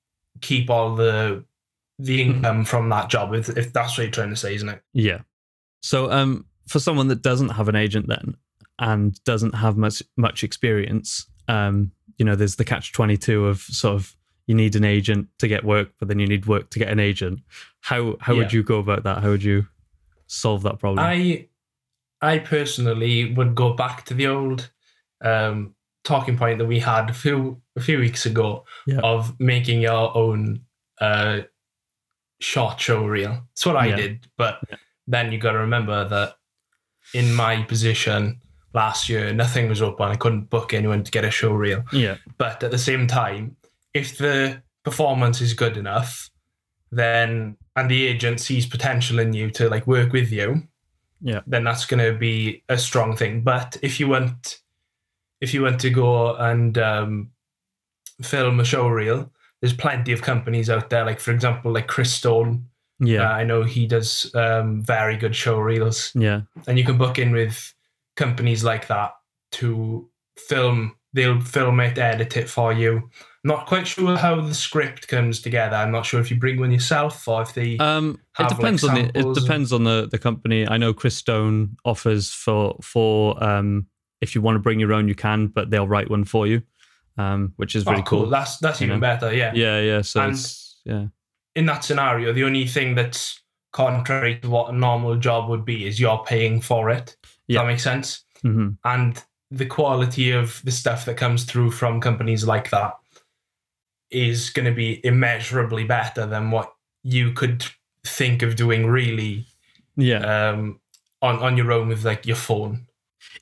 keep 0.42 0.70
all 0.70 0.96
the 0.96 1.44
the 2.00 2.22
income 2.22 2.66
from 2.66 2.90
that 2.90 3.10
job, 3.10 3.34
if, 3.34 3.50
if 3.50 3.72
that's 3.72 3.98
what 3.98 4.04
you're 4.04 4.12
trying 4.12 4.32
to 4.32 4.36
say, 4.36 4.56
isn't 4.56 4.70
it? 4.70 4.82
Yeah. 4.94 5.22
So 5.82 6.12
um 6.12 6.46
for 6.68 6.80
someone 6.80 7.08
that 7.10 7.22
doesn't 7.22 7.50
have 7.50 7.70
an 7.70 7.76
agent 7.76 8.08
then 8.08 8.36
and 8.80 9.24
doesn't 9.24 9.56
have 9.56 9.78
much 9.78 10.02
much 10.18 10.44
experience, 10.44 11.28
um, 11.48 11.92
you 12.18 12.26
know, 12.26 12.36
there's 12.36 12.56
the 12.56 12.66
catch 12.66 12.94
twenty 12.94 13.18
two 13.18 13.48
of 13.48 13.62
sort 13.62 13.96
of 13.96 14.16
you 14.48 14.56
need 14.56 14.76
an 14.76 14.84
agent 14.84 15.28
to 15.40 15.48
get 15.48 15.64
work, 15.64 15.90
but 16.00 16.08
then 16.08 16.20
you 16.20 16.28
need 16.28 16.48
work 16.48 16.70
to 16.72 16.80
get 16.80 16.90
an 16.90 17.00
agent. 17.00 17.40
How 17.82 18.18
how 18.20 18.36
would 18.36 18.52
you 18.52 18.64
go 18.64 18.80
about 18.80 19.04
that? 19.04 19.22
How 19.22 19.30
would 19.30 19.44
you 19.44 19.68
solve 20.28 20.64
that 20.64 20.80
problem? 20.80 21.06
I 21.06 21.48
I 22.22 22.40
personally 22.40 23.34
would 23.34 23.56
go 23.56 23.74
back 23.74 24.06
to 24.06 24.14
the 24.14 24.28
old 24.28 24.72
um, 25.24 25.74
talking 26.04 26.38
point 26.38 26.58
that 26.60 26.66
we 26.66 26.80
had 26.80 27.10
a 27.10 27.14
few 27.14 27.62
a 27.76 27.82
few 27.82 27.98
weeks 28.00 28.26
ago 28.26 28.66
Yeah. 28.86 29.00
of 29.04 29.40
making 29.40 29.82
your 29.82 30.16
own 30.16 30.62
uh, 31.02 31.42
short 32.40 32.80
show 32.80 33.06
reel. 33.06 33.42
It's 33.54 33.66
what 33.66 33.78
I 33.78 33.88
Yeah. 33.88 33.96
did, 33.96 34.28
but 34.38 34.60
Yeah. 34.70 34.78
then 35.08 35.32
you 35.32 35.38
got 35.40 35.54
to 35.54 35.60
remember 35.60 36.08
that 36.08 36.36
in 37.14 37.34
my 37.34 37.64
position 37.64 38.42
last 38.74 39.08
year, 39.10 39.34
nothing 39.34 39.70
was 39.70 39.82
open. 39.82 40.10
I 40.10 40.16
couldn't 40.16 40.50
book 40.50 40.74
anyone 40.74 41.04
to 41.04 41.12
get 41.12 41.26
a 41.26 41.32
show 41.32 41.54
reel. 41.54 41.84
yeah. 41.92 42.18
But 42.38 42.64
at 42.64 42.72
the 42.72 42.78
same 42.78 43.08
time, 43.08 43.56
if 43.94 44.18
the 44.18 44.62
performance 44.84 45.42
is 45.42 45.54
good 45.54 45.78
enough, 45.78 46.30
then 46.92 47.58
and 47.76 47.90
the 47.90 48.06
agent 48.08 48.40
sees 48.40 48.66
potential 48.68 49.20
in 49.20 49.34
you 49.34 49.50
to 49.52 49.70
like 49.70 49.88
work 49.88 50.14
with 50.14 50.32
you, 50.32 50.68
Yeah. 51.22 51.42
then 51.48 51.64
that's 51.64 51.86
going 51.86 52.04
to 52.04 52.18
be 52.18 52.64
a 52.70 52.78
strong 52.78 53.16
thing. 53.16 53.42
But 53.42 53.78
if 53.82 54.00
you 54.00 54.08
want, 54.10 54.60
if 55.44 55.54
you 55.54 55.62
want 55.62 55.80
to 55.82 55.90
go 55.90 56.36
and 56.36 56.78
um, 56.78 57.30
film 58.22 58.60
a 58.60 58.66
show 58.66 58.88
reel, 58.88 59.32
there's 59.62 59.74
plenty 59.74 60.12
of 60.14 60.22
companies 60.22 60.70
out 60.70 60.90
there. 60.90 61.06
Like 61.06 61.20
for 61.20 61.32
example, 61.32 61.72
like 61.74 61.88
Chris 61.88 62.12
Stone. 62.14 62.68
Yeah. 63.00 63.30
Uh, 63.30 63.34
I 63.34 63.44
know 63.44 63.64
he 63.64 63.86
does 63.86 64.34
um, 64.34 64.82
very 64.82 65.18
good 65.18 65.36
show 65.36 65.58
reels 65.60 66.12
yeah. 66.16 66.42
and 66.68 66.78
you 66.78 66.86
can 66.86 66.98
book 66.98 67.20
in 67.20 67.32
with 67.34 67.74
companies 68.16 68.64
like 68.64 68.88
that 68.88 69.12
to 69.54 70.08
film 70.38 70.96
they'll 71.12 71.42
film 71.42 71.80
it 71.80 71.98
edit 71.98 72.38
it 72.38 72.50
for 72.50 72.72
you 72.72 73.10
not 73.44 73.66
quite 73.68 73.88
sure 73.88 74.16
how 74.16 74.40
the 74.40 74.54
script 74.54 75.08
comes 75.08 75.42
together 75.42 75.76
i'm 75.76 75.92
not 75.92 76.06
sure 76.06 76.20
if 76.22 76.32
you 76.32 76.38
bring 76.38 76.60
one 76.60 76.72
yourself 76.72 77.28
or 77.28 77.42
if 77.42 77.54
they 77.54 77.78
Um, 77.78 78.20
it 78.40 78.44
have, 78.44 78.52
like, 78.52 78.58
depends 78.58 78.84
on 78.84 78.96
the 78.96 79.02
it 79.02 79.14
samples 79.14 79.38
and- 79.38 79.46
depends 79.46 79.74
on 79.74 79.84
the 79.84 80.08
the 80.10 80.18
company. 80.20 80.68
I 80.68 80.78
know 80.78 80.94
Chris 80.94 81.16
Stone 81.18 81.76
offers 81.84 82.30
for 82.30 82.78
for 82.82 83.44
um 83.44 83.88
if 84.24 84.34
you 84.34 84.42
want 84.42 84.56
to 84.56 84.60
bring 84.60 84.80
your 84.80 84.94
own, 84.94 85.08
you 85.08 85.16
can, 85.16 85.48
but 85.48 85.70
they'll 85.70 85.88
write 85.88 86.10
one 86.10 86.24
for 86.24 86.48
you, 86.48 86.62
um, 87.18 87.54
which 87.58 87.76
is 87.76 87.86
oh, 87.86 87.92
really 87.92 88.04
cool. 88.04 88.26
that's 88.30 88.58
that's 88.58 88.80
you 88.82 88.88
even 88.88 88.98
know? 88.98 89.02
better 89.02 89.34
yeah 89.34 89.52
Yeah, 89.54 89.80
yeah. 89.82 90.02
So 90.02 90.22
And- 90.22 90.34
it's 90.34 90.82
yeah, 90.86 91.08
in 91.56 91.66
that 91.68 91.84
scenario 91.84 92.34
the 92.34 92.44
only 92.44 92.66
thing 92.68 92.96
that's 92.96 93.40
contrary 93.72 94.40
to 94.40 94.50
what 94.50 94.70
a 94.74 94.76
normal 94.76 95.16
job 95.18 95.50
would 95.50 95.66
be 95.66 95.86
is 95.88 96.00
you're 96.00 96.24
paying 96.28 96.62
for 96.62 96.90
it 96.90 97.06
Does 97.06 97.32
Yeah. 97.48 97.62
that 97.62 97.68
makes 97.68 97.84
sense 97.84 98.24
hmm 98.42 98.70
and 98.84 99.24
the 99.52 99.66
quality 99.66 100.32
of 100.32 100.62
the 100.64 100.72
stuff 100.72 101.06
that 101.06 101.16
comes 101.18 101.44
through 101.46 101.72
from 101.72 102.02
companies 102.02 102.44
like 102.46 102.70
that 102.72 102.94
is 104.10 104.50
going 104.50 104.66
to 104.66 104.76
be 104.76 105.00
immeasurably 105.06 105.84
better 105.86 106.26
than 106.26 106.52
what 106.52 106.74
you 107.04 107.34
could 107.34 107.66
think 108.06 108.42
of 108.42 108.56
doing 108.56 108.86
really 108.88 109.46
yeah. 109.96 110.50
um, 110.50 110.80
on 111.22 111.36
on 111.40 111.58
your 111.58 111.72
own 111.72 111.88
with 111.88 112.04
like 112.06 112.26
your 112.26 112.36
phone. 112.36 112.88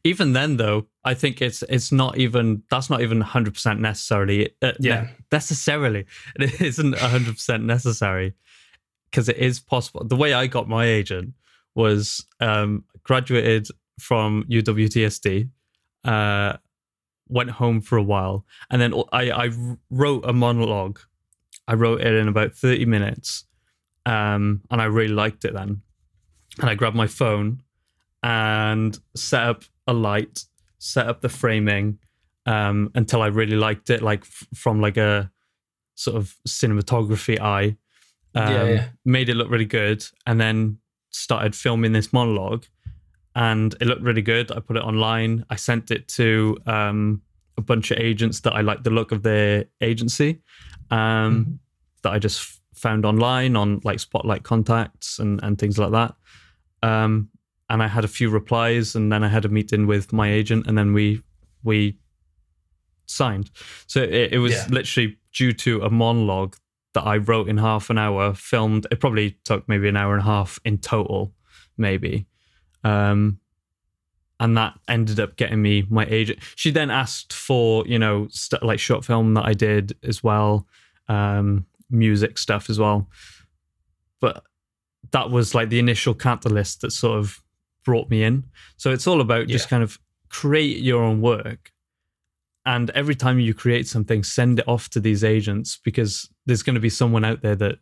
Even 0.04 0.34
then, 0.34 0.58
though, 0.58 0.88
I 1.04 1.14
think 1.14 1.42
it's 1.42 1.64
it's 1.64 1.92
not 1.92 2.18
even 2.18 2.64
that's 2.70 2.90
not 2.90 3.02
even 3.02 3.22
hundred 3.22 3.54
percent 3.54 3.80
necessarily. 3.80 4.50
Uh, 4.62 4.74
ne- 4.80 4.90
Yeah. 4.90 5.08
necessarily, 5.32 6.06
it 6.36 6.62
isn't 6.62 6.98
hundred 6.98 7.34
percent 7.36 7.64
necessary 7.64 8.34
because 9.10 9.30
it 9.30 9.38
is 9.38 9.60
possible. 9.60 10.04
The 10.06 10.16
way 10.16 10.34
I 10.34 10.48
got 10.48 10.68
my 10.70 10.86
agent 10.86 11.34
was 11.76 12.26
um, 12.40 12.84
graduated 13.04 13.68
from 14.00 14.44
UWTSD, 14.50 15.50
uh, 16.06 16.58
went 17.30 17.52
home 17.52 17.82
for 17.82 17.98
a 17.98 18.04
while, 18.04 18.46
and 18.70 18.82
then 18.82 18.94
I, 19.12 19.32
I 19.32 19.50
wrote 19.90 20.26
a 20.26 20.34
monologue. 20.34 21.00
I 21.68 21.76
wrote 21.76 22.02
it 22.02 22.14
in 22.14 22.28
about 22.28 22.54
thirty 22.54 22.86
minutes, 22.86 23.46
um, 24.06 24.62
and 24.72 24.82
I 24.82 24.86
really 24.86 25.14
liked 25.14 25.46
it 25.46 25.54
then. 25.54 25.82
And 26.60 26.70
I 26.70 26.76
grabbed 26.76 26.98
my 26.98 27.08
phone 27.08 27.62
and 28.24 28.98
set 29.16 29.44
up 29.44 29.64
a 29.88 29.94
light, 29.94 30.46
set 30.80 31.08
up 31.08 31.22
the 31.22 31.30
framing 31.30 32.00
um, 32.46 32.92
until 32.96 33.22
I 33.22 33.28
really 33.28 33.56
liked 33.58 33.90
it, 33.90 34.02
like 34.02 34.22
f- 34.22 34.48
from 34.56 34.82
like 34.82 34.98
a 34.98 35.32
sort 35.96 36.18
of 36.18 36.36
cinematography 36.48 37.40
eye. 37.40 37.78
Um, 38.36 38.54
Yeah, 38.54 38.66
yeah. 38.66 38.88
Made 39.06 39.30
it 39.30 39.36
look 39.36 39.50
really 39.50 39.66
good, 39.66 40.04
and 40.26 40.40
then 40.40 40.78
started 41.10 41.56
filming 41.56 41.92
this 41.92 42.12
monologue, 42.14 42.66
and 43.36 43.74
it 43.82 43.88
looked 43.88 44.02
really 44.02 44.22
good. 44.22 44.52
I 44.52 44.60
put 44.60 44.78
it 44.78 44.84
online. 44.84 45.46
I 45.50 45.56
sent 45.58 45.92
it 45.92 46.08
to 46.10 46.58
um, 46.66 47.22
a 47.58 47.62
bunch 47.62 47.92
of 47.92 47.98
agents 48.00 48.40
that 48.42 48.54
I 48.54 48.62
liked 48.62 48.84
the 48.84 48.90
look 48.90 49.12
of 49.12 49.22
their 49.24 49.66
agency, 49.82 50.42
um, 50.90 50.98
Mhm. 51.46 51.60
that 52.04 52.14
I 52.14 52.20
just 52.20 52.60
found 52.74 53.06
online 53.06 53.56
on 53.56 53.80
like 53.84 54.00
Spotlight 54.00 54.44
contacts 54.44 55.20
and 55.20 55.40
and 55.44 55.60
things 55.60 55.78
like 55.78 55.92
that. 55.92 56.16
Um, 56.82 57.30
and 57.72 57.82
I 57.82 57.88
had 57.88 58.04
a 58.04 58.08
few 58.08 58.30
replies, 58.30 58.96
and 58.96 59.12
then 59.12 59.24
I 59.24 59.30
had 59.30 59.46
a 59.46 59.50
meeting 59.50 59.88
with 59.88 60.12
my 60.14 60.32
agent, 60.32 60.68
and 60.68 60.78
then 60.78 60.94
we 60.94 61.24
we 61.64 61.98
signed. 63.06 63.50
So 63.88 64.02
it, 64.02 64.34
it 64.34 64.38
was 64.40 64.52
Yeah. 64.54 64.68
literally 64.70 65.18
due 65.34 65.54
to 65.54 65.82
a 65.82 65.90
monologue 65.90 66.56
that 66.94 67.04
I 67.04 67.18
wrote 67.18 67.48
in 67.48 67.58
half 67.58 67.90
an 67.90 67.98
hour, 67.98 68.34
filmed. 68.34 68.86
It 68.92 69.00
probably 69.00 69.38
took 69.46 69.68
maybe 69.70 69.88
an 69.88 69.96
hour 69.98 70.14
and 70.14 70.22
a 70.22 70.26
half 70.26 70.60
in 70.66 70.78
total, 70.78 71.34
maybe. 71.78 72.26
Um, 72.84 73.40
and 74.40 74.58
that 74.58 74.74
ended 74.88 75.20
up 75.20 75.38
getting 75.38 75.62
me 75.62 75.86
my 75.90 76.06
agent. 76.08 76.40
She 76.56 76.72
then 76.72 76.90
asked 76.90 77.32
for 77.32 77.86
you 77.88 78.00
know 78.00 78.28
st- 78.32 78.64
like 78.64 78.80
short 78.80 79.06
film 79.06 79.34
that 79.36 79.46
I 79.46 79.54
did 79.54 79.96
as 80.04 80.24
well, 80.24 80.68
um, 81.08 81.66
music 81.90 82.38
stuff 82.38 82.70
as 82.70 82.78
well. 82.80 83.08
But 84.20 84.44
that 85.12 85.30
was 85.30 85.54
like 85.56 85.70
the 85.70 85.80
initial 85.80 86.14
catalyst 86.14 86.82
that 86.82 86.92
sort 86.92 87.20
of 87.20 87.42
brought 87.84 88.10
me 88.10 88.24
in. 88.24 88.46
So 88.78 88.92
it's 88.92 89.08
all 89.08 89.22
about 89.22 89.48
just 89.48 89.66
Yeah. 89.66 89.70
kind 89.70 89.84
of 89.84 90.00
create 90.30 90.78
your 90.78 91.04
own 91.04 91.22
work. 91.22 91.72
And 92.66 92.90
every 92.92 93.16
time 93.16 93.40
you 93.40 93.54
create 93.54 93.88
something, 93.88 94.24
send 94.24 94.60
it 94.60 94.68
off 94.68 94.90
to 94.92 95.00
these 95.00 95.24
agents 95.24 95.80
because 95.84 96.30
there's 96.46 96.62
going 96.64 96.76
to 96.76 96.80
be 96.80 96.90
someone 96.90 97.26
out 97.26 97.42
there 97.42 97.56
that 97.56 97.80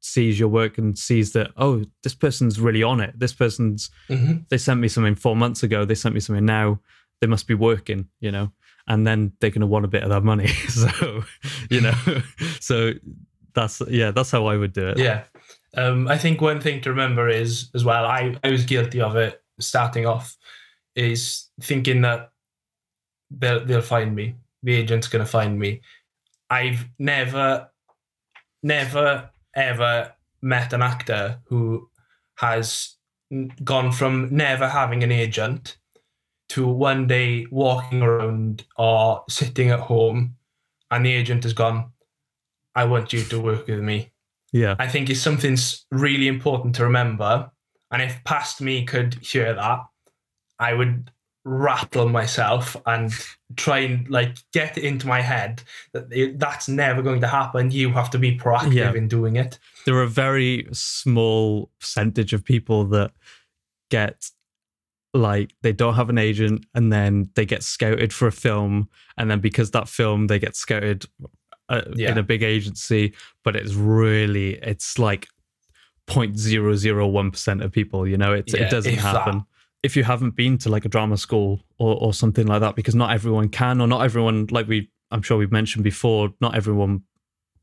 sees 0.00 0.38
your 0.38 0.48
work 0.48 0.78
and 0.78 0.96
sees 0.96 1.32
that, 1.32 1.50
oh, 1.56 1.84
this 2.04 2.14
person's 2.14 2.60
really 2.60 2.84
on 2.84 3.00
it. 3.00 3.18
This 3.18 3.32
person's 3.32 3.90
Mhm. 4.08 4.48
they 4.48 4.58
sent 4.58 4.78
me 4.80 4.86
something 4.86 5.16
four 5.16 5.34
months 5.34 5.64
ago. 5.64 5.84
They 5.84 5.96
sent 5.96 6.14
me 6.14 6.20
something 6.20 6.44
now. 6.44 6.80
They 7.20 7.26
must 7.26 7.48
be 7.48 7.54
working, 7.54 8.08
you 8.20 8.30
know. 8.30 8.52
and 8.90 9.06
then 9.06 9.30
they're 9.40 9.50
going 9.50 9.60
to 9.60 9.66
want 9.66 9.84
a 9.84 9.88
bit 9.88 10.02
of 10.02 10.08
that 10.08 10.24
money. 10.24 10.46
so, 10.70 11.22
you 11.68 11.78
know, 11.82 11.92
so 12.60 12.94
that's 13.52 13.82
yeah, 13.90 14.12
that's 14.12 14.30
how 14.30 14.46
I 14.46 14.56
would 14.56 14.72
do 14.72 14.88
it. 14.88 14.96
Yeah. 14.98 15.24
Um, 15.76 16.08
I 16.08 16.16
think 16.16 16.40
one 16.40 16.60
thing 16.60 16.80
to 16.82 16.90
remember 16.90 17.28
is 17.28 17.70
as 17.74 17.84
well, 17.84 18.04
I, 18.04 18.36
I 18.42 18.50
was 18.50 18.64
guilty 18.64 19.00
of 19.00 19.16
it 19.16 19.42
starting 19.60 20.06
off, 20.06 20.36
is 20.94 21.48
thinking 21.60 22.00
that 22.02 22.32
they'll 23.30 23.64
they'll 23.64 23.82
find 23.82 24.14
me. 24.14 24.36
The 24.62 24.74
agent's 24.74 25.08
gonna 25.08 25.26
find 25.26 25.58
me. 25.58 25.82
I've 26.50 26.86
never, 26.98 27.68
never, 28.62 29.30
ever 29.54 30.12
met 30.40 30.72
an 30.72 30.82
actor 30.82 31.40
who 31.44 31.90
has 32.36 32.96
gone 33.62 33.92
from 33.92 34.34
never 34.34 34.68
having 34.68 35.02
an 35.02 35.12
agent 35.12 35.76
to 36.48 36.66
one 36.66 37.06
day 37.06 37.46
walking 37.50 38.00
around 38.00 38.64
or 38.76 39.24
sitting 39.28 39.70
at 39.70 39.80
home 39.80 40.36
and 40.90 41.04
the 41.04 41.12
agent 41.12 41.42
has 41.44 41.52
gone, 41.52 41.92
I 42.74 42.84
want 42.84 43.12
you 43.12 43.22
to 43.24 43.40
work 43.40 43.66
with 43.66 43.80
me. 43.80 44.12
Yeah. 44.52 44.76
I 44.78 44.88
think 44.88 45.10
it's 45.10 45.20
something 45.20 45.56
really 45.90 46.28
important 46.28 46.74
to 46.76 46.84
remember. 46.84 47.50
And 47.90 48.02
if 48.02 48.22
past 48.24 48.60
me 48.60 48.84
could 48.84 49.14
hear 49.14 49.54
that, 49.54 49.80
I 50.58 50.74
would 50.74 51.10
rattle 51.44 52.08
myself 52.08 52.76
and 52.84 53.12
try 53.56 53.78
and 53.78 54.08
like 54.10 54.36
get 54.52 54.76
it 54.76 54.84
into 54.84 55.06
my 55.06 55.22
head 55.22 55.62
that 55.92 56.34
that's 56.38 56.68
never 56.68 57.00
going 57.00 57.20
to 57.22 57.26
happen. 57.26 57.70
You 57.70 57.90
have 57.90 58.10
to 58.10 58.18
be 58.18 58.36
proactive 58.36 58.74
yeah. 58.74 58.92
in 58.92 59.08
doing 59.08 59.36
it. 59.36 59.58
There 59.86 59.94
are 59.94 60.02
a 60.02 60.08
very 60.08 60.68
small 60.72 61.70
percentage 61.80 62.32
of 62.32 62.44
people 62.44 62.84
that 62.86 63.12
get 63.90 64.30
like 65.14 65.54
they 65.62 65.72
don't 65.72 65.94
have 65.94 66.10
an 66.10 66.18
agent 66.18 66.66
and 66.74 66.92
then 66.92 67.30
they 67.34 67.46
get 67.46 67.62
scouted 67.62 68.12
for 68.12 68.28
a 68.28 68.32
film 68.32 68.88
and 69.16 69.30
then 69.30 69.40
because 69.40 69.70
that 69.70 69.88
film 69.88 70.26
they 70.26 70.38
get 70.38 70.54
scouted 70.54 71.06
uh, 71.68 71.82
yeah. 71.94 72.10
in 72.10 72.18
a 72.18 72.22
big 72.22 72.42
agency 72.42 73.14
but 73.44 73.56
it's 73.56 73.74
really 73.74 74.54
it's 74.56 74.98
like 74.98 75.28
0.001% 76.06 77.64
of 77.64 77.72
people 77.72 78.06
you 78.06 78.16
know 78.16 78.32
it, 78.32 78.50
yeah, 78.52 78.62
it 78.62 78.70
doesn't 78.70 78.94
happen 78.96 79.38
that. 79.38 79.44
if 79.82 79.96
you 79.96 80.04
haven't 80.04 80.34
been 80.34 80.56
to 80.56 80.68
like 80.70 80.84
a 80.84 80.88
drama 80.88 81.16
school 81.16 81.60
or, 81.78 81.96
or 82.00 82.14
something 82.14 82.46
like 82.46 82.60
that 82.60 82.74
because 82.74 82.94
not 82.94 83.12
everyone 83.12 83.48
can 83.48 83.80
or 83.80 83.86
not 83.86 84.02
everyone 84.02 84.46
like 84.50 84.66
we 84.66 84.90
i'm 85.10 85.22
sure 85.22 85.36
we've 85.36 85.52
mentioned 85.52 85.84
before 85.84 86.30
not 86.40 86.54
everyone 86.54 87.02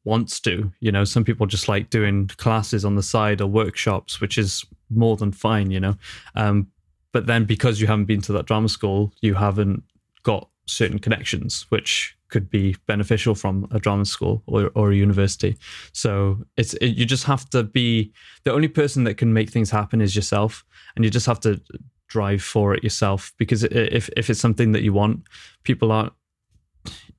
wants 0.03 0.39
to 0.39 0.71
you 0.79 0.91
know 0.91 1.03
some 1.03 1.23
people 1.23 1.47
just 1.47 1.67
like 1.67 1.89
doing 1.89 2.27
classes 2.37 2.85
on 2.85 2.95
the 2.95 3.03
side 3.03 3.41
or 3.41 3.47
workshops 3.47 4.21
which 4.21 4.37
is 4.37 4.63
more 4.89 5.17
than 5.17 5.31
fine 5.31 5.71
you 5.71 5.79
know 5.79 5.95
um, 6.35 6.67
but 7.11 7.25
then 7.25 7.43
because 7.43 7.81
you 7.81 7.87
haven't 7.87 8.05
been 8.05 8.21
to 8.21 8.31
that 8.31 8.45
drama 8.45 8.69
school 8.69 9.11
you 9.21 9.33
haven't 9.33 9.83
got 10.21 10.47
certain 10.67 10.99
connections 10.99 11.65
which 11.69 12.15
could 12.35 12.49
be 12.49 12.75
beneficial 12.85 13.33
from 13.33 13.65
a 13.71 13.79
drama 13.79 14.03
school 14.03 14.43
or, 14.45 14.69
or 14.75 14.91
a 14.91 14.95
university. 14.95 15.55
So 15.93 16.43
it's 16.57 16.73
it, 16.73 16.97
you 16.97 17.05
just 17.05 17.23
have 17.23 17.49
to 17.51 17.63
be 17.63 18.11
the 18.43 18.51
only 18.51 18.67
person 18.67 19.05
that 19.05 19.15
can 19.15 19.31
make 19.31 19.49
things 19.49 19.71
happen 19.71 20.01
is 20.01 20.17
yourself 20.17 20.65
and 20.93 21.05
you 21.05 21.09
just 21.09 21.27
have 21.27 21.39
to 21.39 21.61
drive 22.09 22.43
for 22.43 22.73
it 22.73 22.83
yourself 22.83 23.31
because 23.37 23.63
if 23.63 24.09
if 24.17 24.29
it's 24.29 24.41
something 24.41 24.73
that 24.73 24.83
you 24.83 24.91
want 24.91 25.21
people 25.63 25.93
aren't 25.93 26.11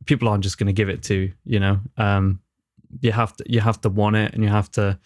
people 0.05 0.29
aren't 0.29 0.45
just 0.45 0.59
going 0.59 0.67
to 0.67 0.81
give 0.81 0.91
it 0.91 1.03
to 1.05 1.33
you 1.47 1.61
know? 1.61 1.81
Um 1.97 2.41
you 3.01 3.13
have 3.13 3.35
to 3.39 3.45
you 3.47 3.61
have 3.61 3.81
to 3.81 3.89
want 3.89 4.17
it 4.17 4.35
and 4.35 4.45
you 4.45 4.51
have 4.51 4.71
to 4.73 4.99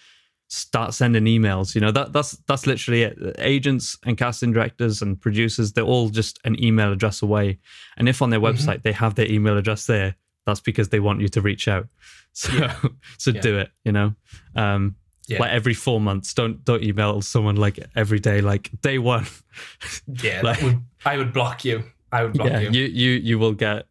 start 0.53 0.93
sending 0.93 1.25
emails 1.27 1.77
you 1.77 1.81
know 1.81 1.93
that 1.93 2.13
that's 2.13 2.33
that's 2.49 2.67
literally 2.67 3.03
it 3.03 3.37
agents 3.39 3.97
and 4.05 4.19
casting 4.19 4.53
directors 4.53 5.01
and 5.01 5.21
producers 5.21 5.73
they're 5.73 5.85
all 5.85 6.09
just 6.09 6.41
an 6.45 6.61
email 6.63 6.91
address 6.91 7.23
away 7.23 7.57
and 7.97 8.09
if 8.09 8.21
on 8.21 8.31
their 8.31 8.41
mm-hmm. 8.41 8.57
website 8.57 8.83
they 8.83 8.91
have 8.91 9.15
their 9.15 9.31
email 9.31 9.57
address 9.57 9.87
there 9.87 10.17
that's 10.47 10.59
because 10.59 10.89
they 10.89 10.99
want 10.99 11.21
you 11.21 11.29
to 11.29 11.41
reach 11.41 11.69
out 11.69 11.87
so 12.33 12.53
yeah. 12.53 12.77
so 13.17 13.31
yeah. 13.31 13.41
do 13.41 13.59
it 13.59 13.71
you 13.85 13.93
know 13.93 14.13
um 14.57 14.97
yeah. 15.29 15.39
like 15.39 15.53
every 15.53 15.75
four 15.75 16.01
months 16.01 16.35
don't 16.35 16.65
don't 16.65 16.83
email 16.83 17.23
someone 17.23 17.55
like 17.55 17.79
every 17.95 18.19
day 18.19 18.41
like 18.41 18.71
day 18.83 18.99
one 18.99 19.27
yeah 20.21 20.41
like, 20.43 20.61
would, 20.63 20.81
i 21.05 21.17
would 21.17 21.33
block 21.33 21.65
you 21.65 21.85
i 22.11 22.25
would 22.25 22.33
block 22.33 22.51
yeah, 22.51 22.59
you 22.59 22.71
you 22.71 22.87
you 22.87 23.11
you 23.11 23.39
will 23.39 23.55
get 23.55 23.87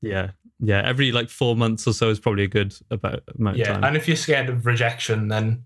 yeah 0.00 0.30
yeah, 0.60 0.82
every 0.84 1.12
like 1.12 1.28
four 1.28 1.54
months 1.54 1.86
or 1.86 1.92
so 1.92 2.10
is 2.10 2.18
probably 2.18 2.42
a 2.42 2.48
good 2.48 2.74
about 2.90 3.22
amount 3.38 3.58
yeah, 3.58 3.74
time. 3.74 3.84
and 3.84 3.96
if 3.96 4.08
you're 4.08 4.16
scared 4.16 4.48
of 4.48 4.66
rejection, 4.66 5.28
then 5.28 5.64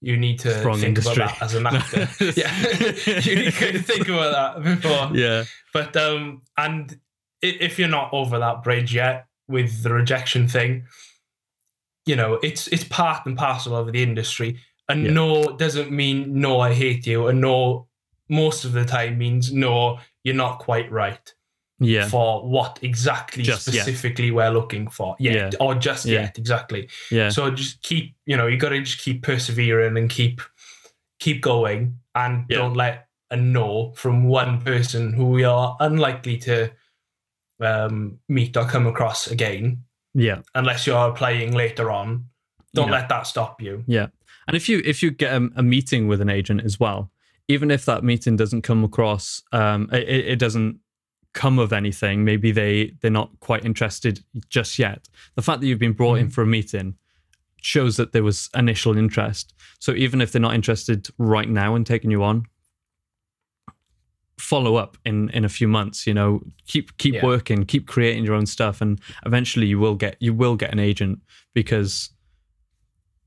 you 0.00 0.16
need 0.16 0.38
to 0.40 0.50
think 0.50 0.82
industry. 0.84 1.22
about 1.22 1.38
that 1.38 1.42
as 1.42 1.54
an 1.54 1.66
actor. 1.66 2.08
yeah, 2.36 2.54
you 3.20 3.36
need 3.36 3.52
to 3.52 3.82
think 3.82 4.08
about 4.08 4.62
that 4.62 4.62
before. 4.62 5.16
Yeah, 5.16 5.44
but 5.72 5.96
um, 5.96 6.42
and 6.56 6.98
if 7.42 7.78
you're 7.78 7.88
not 7.88 8.10
over 8.12 8.38
that 8.38 8.62
bridge 8.62 8.94
yet 8.94 9.26
with 9.48 9.82
the 9.82 9.92
rejection 9.92 10.48
thing, 10.48 10.86
you 12.06 12.16
know 12.16 12.38
it's 12.42 12.68
it's 12.68 12.84
part 12.84 13.26
and 13.26 13.36
parcel 13.36 13.76
of 13.76 13.92
the 13.92 14.02
industry. 14.02 14.58
And 14.90 15.04
yeah. 15.04 15.12
no 15.12 15.56
doesn't 15.56 15.90
mean 15.90 16.40
no, 16.40 16.60
I 16.60 16.74
hate 16.74 17.06
you, 17.06 17.26
and 17.26 17.40
no 17.40 17.88
most 18.28 18.64
of 18.64 18.72
the 18.72 18.84
time 18.84 19.18
means 19.18 19.52
no, 19.52 19.98
you're 20.22 20.34
not 20.34 20.58
quite 20.58 20.90
right 20.90 21.34
yeah. 21.80 22.08
for 22.08 22.46
what 22.48 22.78
exactly 22.82 23.42
just 23.42 23.62
specifically 23.62 24.26
yet. 24.26 24.34
we're 24.34 24.50
looking 24.50 24.88
for. 24.88 25.16
Yet, 25.18 25.34
yeah. 25.34 25.58
Or 25.60 25.74
just 25.74 26.04
yeah. 26.04 26.20
yet, 26.20 26.38
exactly. 26.38 26.88
Yeah. 27.10 27.28
So 27.28 27.50
just 27.50 27.82
keep, 27.82 28.14
you 28.26 28.36
know, 28.36 28.46
you 28.46 28.56
gotta 28.56 28.80
just 28.80 28.98
keep 28.98 29.22
persevering 29.22 29.96
and 29.96 30.10
keep 30.10 30.40
keep 31.18 31.42
going 31.42 31.98
and 32.14 32.44
yeah. 32.48 32.58
don't 32.58 32.74
let 32.74 33.08
a 33.30 33.36
no 33.36 33.92
from 33.96 34.24
one 34.24 34.60
person 34.60 35.12
who 35.12 35.26
we 35.26 35.44
are 35.44 35.76
unlikely 35.80 36.38
to 36.38 36.70
um, 37.60 38.18
meet 38.28 38.56
or 38.56 38.64
come 38.64 38.86
across 38.86 39.26
again. 39.26 39.84
Yeah. 40.14 40.42
Unless 40.54 40.86
you're 40.86 41.12
playing 41.12 41.52
later 41.52 41.90
on. 41.90 42.26
Don't 42.74 42.90
let 42.90 43.08
that 43.08 43.26
stop 43.26 43.60
you. 43.60 43.82
Yeah. 43.86 44.08
And 44.46 44.56
if 44.56 44.68
you 44.68 44.80
if 44.84 45.02
you 45.02 45.10
get 45.10 45.32
a, 45.32 45.48
a, 45.56 45.62
meeting 45.62 46.06
with 46.06 46.20
an 46.20 46.28
agent 46.28 46.60
as 46.64 46.78
well, 46.78 47.10
even 47.48 47.70
if 47.70 47.84
that 47.86 48.04
meeting 48.04 48.36
doesn't 48.36 48.62
come 48.62 48.84
across, 48.84 49.42
um, 49.52 49.88
it, 49.92 50.08
it 50.08 50.38
doesn't 50.38 50.78
come 51.34 51.58
of 51.58 51.72
anything. 51.72 52.24
Maybe 52.24 52.50
they 52.52 52.92
they're 53.00 53.10
not 53.10 53.30
quite 53.40 53.64
interested 53.64 54.24
just 54.48 54.78
yet. 54.78 55.08
The 55.36 55.42
fact 55.42 55.60
that 55.60 55.66
you've 55.66 55.78
been 55.78 55.92
brought 55.92 56.14
mm-hmm. 56.14 56.26
in 56.26 56.30
for 56.30 56.42
a 56.42 56.46
meeting 56.46 56.96
shows 57.60 57.96
that 57.96 58.12
there 58.12 58.22
was 58.22 58.48
initial 58.54 58.96
interest. 58.96 59.52
So 59.80 59.92
even 59.92 60.20
if 60.20 60.32
they're 60.32 60.40
not 60.40 60.54
interested 60.54 61.08
right 61.18 61.48
now 61.48 61.74
in 61.74 61.84
taking 61.84 62.10
you 62.10 62.22
on, 62.22 62.44
follow 64.38 64.76
up 64.76 64.96
in 65.04 65.28
in 65.30 65.44
a 65.44 65.48
few 65.48 65.68
months. 65.68 66.06
You 66.06 66.14
know, 66.14 66.42
keep 66.66 66.96
keep 66.98 67.14
yeah. 67.14 67.24
working, 67.24 67.64
keep 67.66 67.86
creating 67.86 68.24
your 68.24 68.34
own 68.34 68.46
stuff, 68.46 68.80
and 68.80 69.00
eventually 69.26 69.66
you 69.66 69.78
will 69.78 69.94
get 69.94 70.16
you 70.20 70.32
will 70.32 70.56
get 70.56 70.72
an 70.72 70.78
agent 70.78 71.20
because 71.54 72.10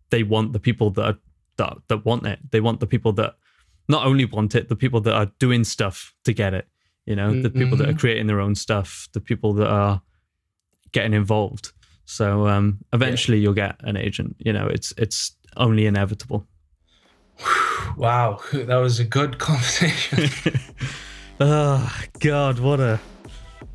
they 0.09 0.23
want 0.23 0.53
the 0.53 0.59
people 0.59 0.89
that 0.91 1.05
are, 1.05 1.17
that 1.57 1.77
that 1.87 2.05
want 2.05 2.25
it. 2.25 2.39
They 2.51 2.61
want 2.61 2.79
the 2.79 2.87
people 2.87 3.13
that 3.13 3.35
not 3.87 4.05
only 4.05 4.25
want 4.25 4.55
it, 4.55 4.69
the 4.69 4.75
people 4.75 5.01
that 5.01 5.13
are 5.13 5.31
doing 5.39 5.63
stuff 5.63 6.13
to 6.23 6.33
get 6.33 6.53
it 6.53 6.67
you 7.05 7.15
know 7.15 7.31
mm-hmm. 7.31 7.41
the 7.41 7.49
people 7.49 7.77
that 7.77 7.87
are 7.87 7.91
mm-hmm. 7.91 7.99
creating 7.99 8.27
their 8.27 8.39
own 8.39 8.55
stuff 8.55 9.07
the 9.13 9.21
people 9.21 9.53
that 9.53 9.67
are 9.67 10.01
getting 10.91 11.13
involved 11.13 11.71
so 12.05 12.47
um, 12.47 12.79
eventually 12.93 13.37
yeah. 13.37 13.43
you'll 13.43 13.53
get 13.53 13.75
an 13.81 13.97
agent 13.97 14.35
you 14.39 14.53
know 14.53 14.67
it's 14.67 14.93
it's 14.97 15.35
only 15.57 15.85
inevitable 15.85 16.45
wow 17.97 18.39
that 18.53 18.77
was 18.77 18.99
a 18.99 19.05
good 19.05 19.37
conversation 19.39 20.29
oh 21.39 21.91
god 22.19 22.59
what 22.59 22.79
a 22.79 22.99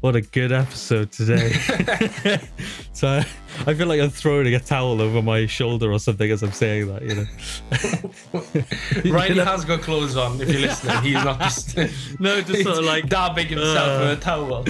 what 0.00 0.16
a 0.16 0.20
good 0.20 0.52
episode 0.52 1.10
today. 1.10 1.52
so 2.92 3.08
I, 3.08 3.26
I, 3.66 3.74
feel 3.74 3.86
like 3.86 4.00
I'm 4.00 4.10
throwing 4.10 4.54
a 4.54 4.60
towel 4.60 5.00
over 5.00 5.22
my 5.22 5.46
shoulder 5.46 5.90
or 5.92 5.98
something 5.98 6.30
as 6.30 6.42
I'm 6.42 6.52
saying 6.52 6.88
that, 6.88 7.02
you 7.02 7.14
know. 7.14 9.10
Riley 9.16 9.38
has 9.40 9.64
got 9.64 9.80
clothes 9.80 10.16
on 10.16 10.40
if 10.40 10.48
you're 10.48 10.60
listening. 10.60 11.02
He's 11.02 11.14
not 11.14 11.40
just 11.40 11.76
No, 12.20 12.40
just 12.40 12.62
sort 12.62 12.78
of 12.78 12.84
like 12.84 13.08
dabbing 13.08 13.48
himself 13.48 13.88
uh, 13.88 14.04
with 14.04 14.18
a 14.18 14.22
towel. 14.22 14.64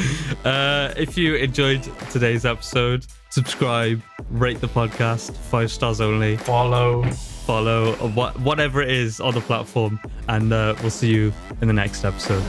Uh, 0.44 0.94
if 0.96 1.18
you 1.18 1.34
enjoyed 1.34 1.82
today's 2.10 2.44
episode, 2.44 3.06
subscribe, 3.30 4.00
rate 4.30 4.60
the 4.60 4.68
podcast, 4.68 5.36
five 5.36 5.70
stars 5.70 6.00
only. 6.00 6.36
Follow. 6.38 7.04
Follow, 7.46 7.92
what, 8.08 8.38
whatever 8.40 8.82
it 8.82 8.90
is 8.90 9.20
on 9.20 9.34
the 9.34 9.40
platform. 9.40 10.00
And 10.28 10.52
uh, 10.52 10.74
we'll 10.80 10.90
see 10.90 11.12
you 11.12 11.32
in 11.60 11.68
the 11.68 11.74
next 11.74 12.04
episode. 12.04 12.42